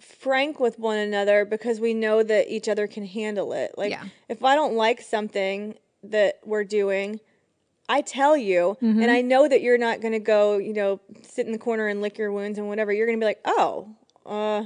frank 0.00 0.58
with 0.58 0.76
one 0.78 0.98
another 0.98 1.44
because 1.44 1.78
we 1.78 1.94
know 1.94 2.22
that 2.24 2.48
each 2.52 2.68
other 2.68 2.88
can 2.88 3.06
handle 3.06 3.52
it. 3.52 3.72
Like, 3.76 3.92
Yeah. 3.92 4.04
if 4.28 4.42
I 4.42 4.56
don't 4.56 4.74
like 4.74 5.00
something 5.00 5.76
that 6.02 6.40
we're 6.44 6.64
doing. 6.64 7.20
I 7.88 8.00
tell 8.00 8.36
you, 8.36 8.76
Mm-hmm. 8.82 9.02
and 9.02 9.10
I 9.10 9.20
know 9.20 9.46
that 9.46 9.60
you're 9.62 9.78
not 9.78 10.00
going 10.00 10.12
to 10.14 10.18
go, 10.18 10.56
you 10.58 10.72
know, 10.72 11.00
sit 11.22 11.46
in 11.46 11.52
the 11.52 11.58
corner 11.58 11.86
and 11.86 12.00
lick 12.00 12.18
your 12.18 12.32
wounds 12.32 12.58
and 12.58 12.66
whatever. 12.68 12.92
You're 12.92 13.06
going 13.06 13.18
to 13.18 13.22
be 13.22 13.26
like, 13.26 13.40
oh, 13.44 13.88
uh, 14.26 14.64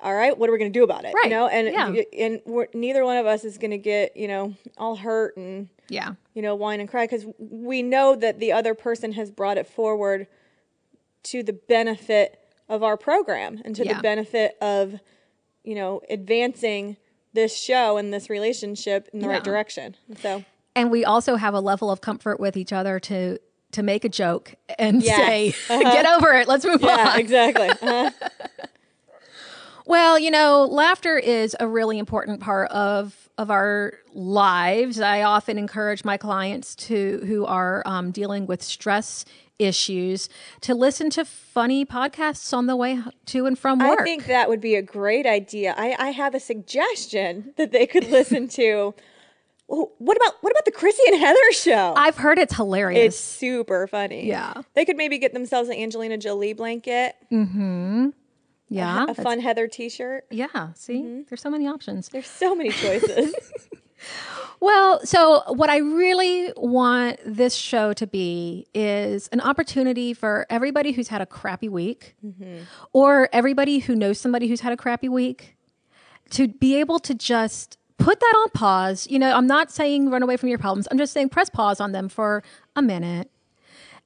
all 0.00 0.14
right, 0.14 0.36
what 0.36 0.48
are 0.48 0.52
we 0.52 0.58
going 0.58 0.72
to 0.72 0.78
do 0.78 0.84
about 0.84 1.04
it? 1.04 1.14
Right, 1.14 1.24
You 1.24 1.30
know, 1.30 1.48
and 1.48 1.68
yeah. 1.68 2.02
and 2.18 2.40
we're, 2.44 2.66
neither 2.74 3.04
one 3.04 3.16
of 3.16 3.26
us 3.26 3.44
is 3.44 3.56
going 3.58 3.70
to 3.70 3.78
get, 3.78 4.16
you 4.16 4.28
know, 4.28 4.54
all 4.76 4.96
hurt 4.96 5.36
and 5.36 5.68
yeah 5.88 6.14
you 6.34 6.42
know, 6.42 6.54
whine 6.54 6.80
and 6.80 6.88
cry 6.88 7.04
because 7.04 7.24
we 7.38 7.80
know 7.82 8.14
that 8.14 8.38
the 8.40 8.52
other 8.52 8.74
person 8.74 9.12
has 9.12 9.30
brought 9.30 9.56
it 9.56 9.66
forward 9.66 10.26
to 11.22 11.42
the 11.42 11.52
benefit 11.54 12.38
of 12.68 12.82
our 12.82 12.96
program 12.96 13.62
and 13.64 13.74
to 13.76 13.84
Yeah. 13.86 13.94
the 13.94 14.02
benefit 14.02 14.56
of, 14.60 15.00
you 15.64 15.74
know, 15.74 16.02
advancing 16.10 16.96
this 17.32 17.56
show 17.58 17.96
and 17.96 18.12
this 18.12 18.28
relationship 18.28 19.08
in 19.14 19.20
the 19.20 19.26
Yeah. 19.26 19.32
right 19.34 19.44
direction. 19.44 19.96
So, 20.20 20.44
and 20.74 20.90
we 20.90 21.04
also 21.06 21.36
have 21.36 21.54
a 21.54 21.60
level 21.60 21.90
of 21.90 22.00
comfort 22.02 22.38
with 22.38 22.56
each 22.56 22.72
other 22.72 23.00
to 23.00 23.38
to 23.72 23.82
make 23.82 24.04
a 24.04 24.08
joke 24.08 24.54
and 24.78 25.02
Yes. 25.02 25.16
say 25.16 25.54
get 25.68 26.06
over 26.06 26.32
it 26.34 26.46
let's 26.48 26.64
move 26.64 26.80
yeah, 26.82 27.10
on 27.14 27.18
exactly. 27.20 27.68
Uh-huh. 27.82 28.10
Well, 29.86 30.18
you 30.18 30.30
know, 30.30 30.64
laughter 30.64 31.16
is 31.16 31.56
a 31.60 31.66
really 31.68 31.98
important 31.98 32.40
part 32.40 32.70
of 32.70 33.26
of 33.38 33.50
our 33.50 33.92
lives, 34.14 34.98
I 34.98 35.22
often 35.22 35.58
encourage 35.58 36.04
my 36.04 36.16
clients 36.16 36.74
to 36.76 37.20
who 37.26 37.44
are 37.44 37.82
um, 37.84 38.10
dealing 38.10 38.46
with 38.46 38.62
stress 38.62 39.26
issues 39.58 40.28
to 40.62 40.74
listen 40.74 41.10
to 41.10 41.24
funny 41.24 41.84
podcasts 41.84 42.52
on 42.56 42.66
the 42.66 42.76
way 42.76 42.98
to 43.26 43.46
and 43.46 43.58
from 43.58 43.78
work. 43.78 44.00
I 44.00 44.04
think 44.04 44.26
that 44.26 44.48
would 44.48 44.60
be 44.60 44.74
a 44.74 44.82
great 44.82 45.26
idea. 45.26 45.74
I, 45.76 45.94
I 45.98 46.10
have 46.10 46.34
a 46.34 46.40
suggestion 46.40 47.52
that 47.56 47.72
they 47.72 47.86
could 47.86 48.08
listen 48.10 48.48
to. 48.48 48.94
Well, 49.68 49.92
What 49.98 50.16
about 50.16 50.34
what 50.40 50.50
about 50.52 50.64
the 50.64 50.70
Chrissy 50.72 51.02
and 51.08 51.18
Heather 51.20 51.52
show? 51.52 51.92
I've 51.96 52.16
heard 52.16 52.38
it's 52.38 52.54
hilarious. 52.54 53.14
it's 53.14 53.20
super 53.20 53.86
funny. 53.86 54.26
Yeah. 54.26 54.62
They 54.74 54.84
could 54.84 54.96
maybe 54.96 55.18
get 55.18 55.34
themselves 55.34 55.68
an 55.68 55.76
Angelina 55.76 56.16
Jolie 56.18 56.52
blanket, 56.54 57.16
yeah, 58.68 59.04
a 59.04 59.06
that's- 59.06 59.22
fun 59.24 59.40
Heather 59.40 59.68
t-shirt. 59.68 60.26
yeah. 60.30 60.72
See, 60.74 61.02
mm-hmm. 61.02 61.20
there's 61.28 61.40
so 61.40 61.50
many 61.50 61.66
options. 61.66 62.08
There's 62.08 62.28
so 62.28 62.54
many 62.54 62.70
choices. 62.70 63.34
Well, 64.60 65.04
so 65.04 65.42
what 65.48 65.68
I 65.68 65.78
really 65.78 66.52
want 66.56 67.20
this 67.24 67.54
show 67.54 67.92
to 67.94 68.06
be 68.06 68.66
is 68.74 69.28
an 69.28 69.40
opportunity 69.40 70.14
for 70.14 70.46
everybody 70.48 70.92
who's 70.92 71.08
had 71.08 71.20
a 71.20 71.26
crappy 71.26 71.68
week 71.68 72.16
mm-hmm. 72.24 72.62
or 72.92 73.28
everybody 73.32 73.80
who 73.80 73.94
knows 73.94 74.18
somebody 74.18 74.48
who's 74.48 74.60
had 74.60 74.72
a 74.72 74.76
crappy 74.76 75.08
week 75.08 75.56
to 76.30 76.48
be 76.48 76.76
able 76.76 76.98
to 77.00 77.14
just 77.14 77.78
put 77.98 78.18
that 78.18 78.34
on 78.38 78.50
pause. 78.50 79.06
You 79.10 79.18
know, 79.18 79.32
I'm 79.32 79.46
not 79.46 79.70
saying 79.70 80.10
run 80.10 80.22
away 80.22 80.36
from 80.36 80.48
your 80.48 80.58
problems. 80.58 80.88
I'm 80.90 80.98
just 80.98 81.12
saying 81.12 81.28
press 81.28 81.50
pause 81.50 81.80
on 81.80 81.92
them 81.92 82.08
for 82.08 82.42
a 82.74 82.82
minute 82.82 83.30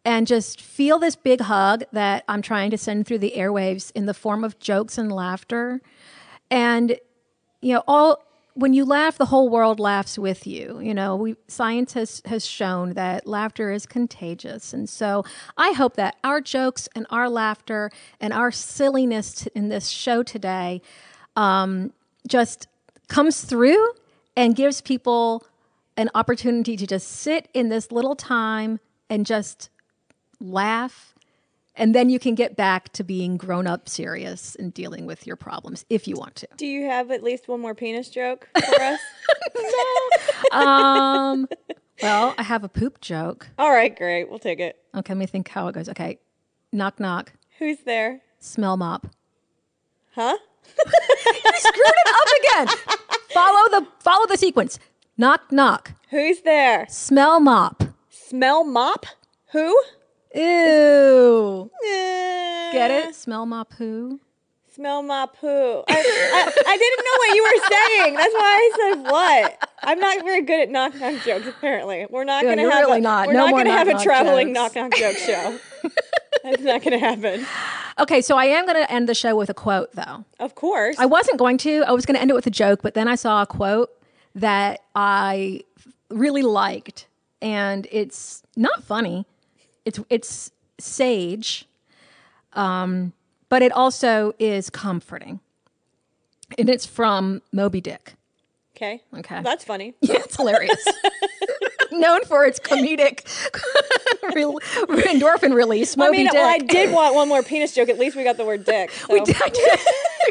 and 0.05 0.27
just 0.27 0.61
feel 0.61 0.99
this 0.99 1.17
big 1.17 1.43
hug 1.43 1.85
that 1.93 2.25
I'm 2.29 2.43
trying 2.43 2.71
to 2.71 2.79
send 2.79 3.07
through 3.07 3.19
the 3.19 3.35
airwaves 3.37 3.93
in 3.95 4.07
the 4.07 4.15
form 4.15 4.45
of 4.45 4.59
jokes 4.59 4.97
and 4.99 5.13
laughter. 5.13 5.81
And 6.51 6.99
you 7.61 7.75
know, 7.75 7.83
all 7.87 8.23
when 8.55 8.73
you 8.73 8.85
laugh, 8.85 9.17
the 9.17 9.27
whole 9.27 9.49
world 9.49 9.79
laughs 9.79 10.19
with 10.19 10.47
you. 10.47 10.81
You 10.81 10.93
know, 10.95 11.17
we 11.17 11.37
science 11.49 11.93
has 11.93 12.23
has 12.25 12.45
shown 12.45 12.95
that 12.95 13.27
laughter 13.27 13.71
is 13.71 13.87
contagious, 13.87 14.73
and 14.73 14.89
so 14.89 15.25
I 15.57 15.73
hope 15.73 15.97
that 15.97 16.17
our 16.25 16.41
jokes 16.41 16.89
and 16.95 17.07
our 17.11 17.29
laughter 17.29 17.91
and 18.21 18.33
our 18.33 18.51
silliness 18.51 19.47
in 19.55 19.69
this 19.69 19.89
show 19.89 20.23
today 20.23 20.83
um, 21.37 21.93
just 22.27 22.67
comes 23.09 23.43
through 23.43 23.93
and 24.37 24.57
gives 24.57 24.81
people 24.81 25.47
an 25.97 26.11
opportunity 26.15 26.77
to 26.77 26.87
just 26.87 27.09
sit 27.09 27.49
in 27.53 27.69
this 27.69 27.93
little 27.93 28.17
time 28.17 28.81
and 29.09 29.27
just 29.27 29.69
laugh 30.41 31.15
and 31.77 31.95
then 31.95 32.11
you 32.11 32.19
can 32.19 32.35
get 32.35 32.57
back 32.57 32.93
to 32.93 33.05
being 33.05 33.37
grown 33.37 33.67
up 33.67 33.89
serious 33.89 34.55
and 34.57 34.75
dealing 34.75 35.07
with 35.07 35.27
your 35.27 35.37
problems 35.37 35.85
if 35.89 36.09
you 36.09 36.17
want 36.17 36.35
to 36.37 36.49
Do 36.57 36.67
you 36.67 36.87
have 36.87 37.11
at 37.11 37.23
least 37.23 37.47
one 37.49 37.61
more 37.61 37.75
penis 37.75 38.09
joke 38.09 38.49
for 38.55 38.83
us? 38.83 39.01
um 40.53 41.47
well 42.03 42.35
i 42.39 42.43
have 42.43 42.65
a 42.65 42.69
poop 42.69 43.01
joke 43.01 43.49
All 43.59 43.71
right, 43.71 43.95
great. 43.97 44.29
We'll 44.29 44.39
take 44.39 44.61
it. 44.61 44.77
okay 44.97 45.13
let 45.15 45.19
me 45.19 45.27
think 45.27 45.49
how 45.49 45.69
it 45.69 45.75
goes 45.75 45.89
okay 45.89 46.19
knock 46.73 46.99
knock 47.01 47.33
Who's 47.59 47.79
there? 47.85 48.21
smell 48.39 48.77
mop 48.77 49.07
Huh? 50.15 50.37
you 50.87 51.53
screwed 51.57 51.77
it 51.87 52.09
up 52.09 52.67
again 52.67 52.97
follow 53.31 53.81
the 53.81 53.87
follow 54.01 54.27
the 54.27 54.37
sequence 54.37 54.79
knock 55.17 55.53
knock 55.53 55.93
Who's 56.11 56.41
there? 56.43 56.87
smell 56.89 57.41
mop 57.41 57.85
Smell 58.09 58.63
mop? 58.63 59.07
Who? 59.53 59.77
Ew 60.35 61.71
get 62.73 62.91
it 62.91 63.15
smell 63.15 63.47
mop 63.47 63.73
who 63.75 64.21
Smell 64.73 65.03
mop 65.03 65.37
who? 65.41 65.49
I, 65.49 65.83
I, 65.89 66.63
I 66.67 66.77
didn't 66.79 67.05
know 67.05 67.17
what 67.19 67.35
you 67.35 67.43
were 67.43 67.61
saying. 67.69 68.15
That's 68.15 68.33
why 68.33 68.41
I 68.41 68.71
said 68.95 69.11
what. 69.11 69.69
I'm 69.83 69.99
not 69.99 70.25
very 70.25 70.43
good 70.43 70.61
at 70.61 70.71
knock 70.71 70.95
knock 70.95 71.23
jokes. 71.25 71.49
Apparently, 71.49 72.07
we're 72.09 72.23
not 72.23 72.45
Yeah, 72.45 72.55
going 72.55 72.69
to 72.69 72.73
have 72.73 72.87
really 72.87 72.99
a, 72.99 73.03
not. 73.03 73.27
We're 73.27 73.33
No 73.35 73.47
not 73.47 73.51
going 73.51 73.65
to 73.65 73.73
have 73.73 73.89
a 73.89 73.99
traveling 74.03 74.55
jokes. 74.55 74.75
knock 74.77 74.91
knock 74.93 74.95
joke 74.99 75.17
show. 75.17 75.59
That's 76.45 76.63
not 76.63 76.83
going 76.83 76.93
to 76.93 76.99
happen. 77.01 77.45
okay 77.99 78.23
so 78.23 78.37
i 78.39 78.45
am 78.47 78.65
going 78.65 78.81
to 78.81 78.91
end 78.91 79.09
the 79.09 79.15
show 79.15 79.35
with 79.37 79.51
a 79.51 79.55
quote 79.55 79.91
though 79.93 80.25
Of 80.39 80.55
course. 80.55 80.97
I 81.01 81.05
wasn't 81.05 81.39
going 81.39 81.59
to. 81.59 81.83
I 81.87 81.91
was 81.91 82.07
going 82.07 82.15
to 82.15 82.21
end 82.21 82.31
it 82.31 82.35
with 82.35 82.47
a 82.47 82.51
joke, 82.51 82.81
but 82.81 82.95
then 82.95 83.09
I 83.09 83.17
saw 83.17 83.43
a 83.43 83.47
quote 83.47 83.91
that 84.37 84.81
I 84.95 85.63
really 86.11 86.43
liked, 86.43 87.09
and 87.43 87.89
it's 87.91 88.45
not 88.57 88.85
funny. 88.85 89.27
It's 89.91 90.01
it's 90.09 90.51
sage, 90.79 91.67
um, 92.53 93.13
but 93.49 93.61
it 93.63 93.73
also 93.73 94.33
is 94.39 94.71
comforting, 94.71 95.41
and 96.57 96.71
it's 96.71 96.87
from 96.87 97.43
Moby 97.53 97.81
Dick. 97.81 98.15
okay. 98.77 99.03
Okay. 99.19 99.43
That's 99.43 99.65
funny. 99.65 99.95
Yeah, 100.01 100.19
it's 100.19 100.37
hilarious. 100.37 100.87
Known 101.93 102.25
for 102.25 102.45
its 102.47 102.61
comedic 102.61 103.25
endorphin 104.23 105.55
release, 105.55 105.99
I 105.99 106.09
mean, 106.11 106.27
Dick. 106.27 106.35
well, 106.35 106.49
I 106.49 106.59
did 106.59 106.93
want 106.93 107.17
one 107.17 107.29
more 107.29 107.43
penis 107.43 107.75
joke. 107.75 107.89
At 107.89 107.99
least 107.99 108.15
we 108.15 108.23
got 108.23 108.37
the 108.37 108.45
word 108.45 108.65
dick. 108.65 108.93
So. 108.93 109.13
We 109.13 109.21
did. 109.23 109.37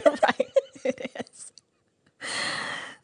You're 0.05 0.13
right. 0.23 0.49
It 0.85 1.11
is. 1.19 1.51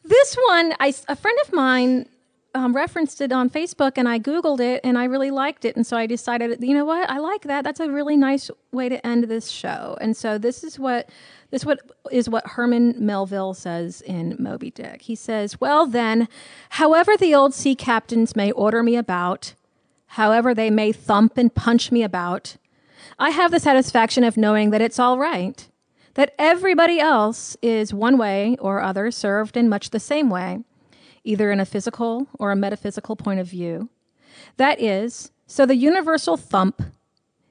This 0.04 0.34
one, 0.48 0.72
I, 0.80 0.94
a 1.08 1.16
friend 1.16 1.38
of 1.44 1.52
mine 1.52 2.08
um, 2.56 2.74
referenced 2.74 3.20
it 3.20 3.32
on 3.32 3.50
Facebook, 3.50 3.92
and 3.96 4.08
I 4.08 4.18
Googled 4.18 4.60
it, 4.60 4.80
and 4.82 4.96
I 4.96 5.04
really 5.04 5.30
liked 5.30 5.66
it, 5.66 5.76
and 5.76 5.86
so 5.86 5.96
I 5.96 6.06
decided, 6.06 6.58
you 6.62 6.72
know 6.74 6.86
what, 6.86 7.08
I 7.10 7.18
like 7.18 7.42
that. 7.42 7.64
That's 7.64 7.80
a 7.80 7.90
really 7.90 8.16
nice 8.16 8.50
way 8.72 8.88
to 8.88 9.06
end 9.06 9.24
this 9.24 9.50
show. 9.50 9.98
And 10.00 10.16
so 10.16 10.38
this 10.38 10.64
is 10.64 10.78
what 10.78 11.10
this 11.50 11.64
what 11.64 11.80
is 12.10 12.28
what 12.28 12.46
Herman 12.46 12.94
Melville 12.98 13.54
says 13.54 14.00
in 14.00 14.36
Moby 14.38 14.70
Dick. 14.70 15.02
He 15.02 15.14
says, 15.14 15.60
"Well 15.60 15.86
then, 15.86 16.28
however 16.70 17.16
the 17.16 17.34
old 17.34 17.54
sea 17.54 17.74
captains 17.74 18.34
may 18.34 18.50
order 18.52 18.82
me 18.82 18.96
about, 18.96 19.54
however 20.06 20.54
they 20.54 20.70
may 20.70 20.92
thump 20.92 21.36
and 21.36 21.54
punch 21.54 21.92
me 21.92 22.02
about." 22.02 22.56
I 23.18 23.30
have 23.30 23.50
the 23.50 23.60
satisfaction 23.60 24.24
of 24.24 24.36
knowing 24.36 24.70
that 24.70 24.80
it's 24.80 24.98
all 24.98 25.18
right, 25.18 25.68
that 26.14 26.34
everybody 26.38 26.98
else 26.98 27.56
is 27.62 27.94
one 27.94 28.18
way 28.18 28.56
or 28.60 28.82
other 28.82 29.10
served 29.10 29.56
in 29.56 29.68
much 29.68 29.90
the 29.90 30.00
same 30.00 30.30
way, 30.30 30.64
either 31.26 31.50
in 31.50 31.60
a 31.60 31.66
physical 31.66 32.28
or 32.38 32.52
a 32.52 32.56
metaphysical 32.56 33.16
point 33.16 33.40
of 33.40 33.48
view. 33.48 33.88
That 34.56 34.80
is, 34.80 35.30
so 35.46 35.66
the 35.66 35.76
universal 35.76 36.36
thump 36.36 36.82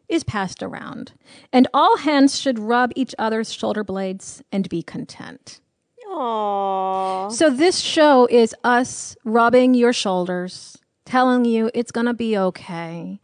is 0.07 0.23
passed 0.23 0.61
around, 0.61 1.13
and 1.51 1.67
all 1.73 1.97
hands 1.97 2.39
should 2.39 2.59
rub 2.59 2.91
each 2.95 3.15
other's 3.17 3.51
shoulder 3.51 3.83
blades 3.83 4.43
and 4.51 4.69
be 4.69 4.83
content. 4.83 5.59
Aww. 6.07 7.31
So 7.31 7.49
this 7.49 7.79
show 7.79 8.27
is 8.27 8.55
us 8.63 9.17
rubbing 9.23 9.73
your 9.73 9.93
shoulders, 9.93 10.77
telling 11.05 11.45
you 11.45 11.71
it's 11.73 11.91
going 11.91 12.05
to 12.05 12.13
be 12.13 12.38
okay. 12.38 13.19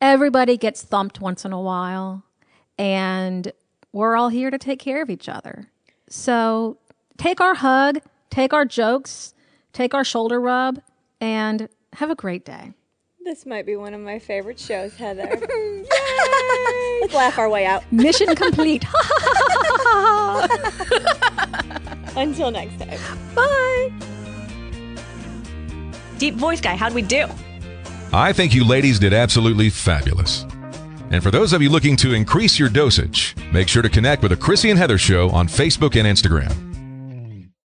Everybody 0.00 0.58
gets 0.58 0.82
thumped 0.82 1.20
once 1.20 1.44
in 1.44 1.52
a 1.52 1.60
while, 1.60 2.22
and 2.78 3.50
we're 3.92 4.16
all 4.16 4.28
here 4.28 4.50
to 4.50 4.58
take 4.58 4.78
care 4.78 5.02
of 5.02 5.08
each 5.08 5.28
other. 5.28 5.68
So 6.08 6.76
take 7.16 7.40
our 7.40 7.54
hug, 7.54 8.00
take 8.28 8.52
our 8.52 8.66
jokes, 8.66 9.32
take 9.76 9.94
our 9.94 10.04
shoulder 10.04 10.40
rub, 10.40 10.80
and 11.20 11.68
have 11.92 12.10
a 12.10 12.14
great 12.14 12.44
day. 12.44 12.72
This 13.24 13.44
might 13.44 13.66
be 13.66 13.76
one 13.76 13.92
of 13.92 14.00
my 14.00 14.18
favorite 14.18 14.58
shows, 14.58 14.96
Heather. 14.96 15.28
Let's 17.00 17.14
laugh 17.14 17.38
our 17.38 17.50
way 17.50 17.66
out. 17.66 17.84
Mission 17.92 18.34
complete. 18.36 18.84
Until 22.16 22.50
next 22.50 22.78
time. 22.78 22.98
Bye. 23.34 23.92
Deep 26.18 26.36
voice 26.36 26.62
guy, 26.62 26.76
how'd 26.76 26.94
we 26.94 27.02
do? 27.02 27.26
I 28.12 28.32
think 28.32 28.54
you 28.54 28.64
ladies 28.64 28.98
did 28.98 29.12
absolutely 29.12 29.68
fabulous. 29.68 30.46
And 31.10 31.22
for 31.22 31.30
those 31.30 31.52
of 31.52 31.60
you 31.60 31.68
looking 31.68 31.96
to 31.96 32.14
increase 32.14 32.58
your 32.58 32.70
dosage, 32.70 33.36
make 33.52 33.68
sure 33.68 33.82
to 33.82 33.90
connect 33.90 34.22
with 34.22 34.30
the 34.30 34.36
Chrissy 34.36 34.70
and 34.70 34.78
Heather 34.78 34.98
Show 34.98 35.28
on 35.30 35.46
Facebook 35.46 35.96
and 35.96 36.06
Instagram. 36.06 36.65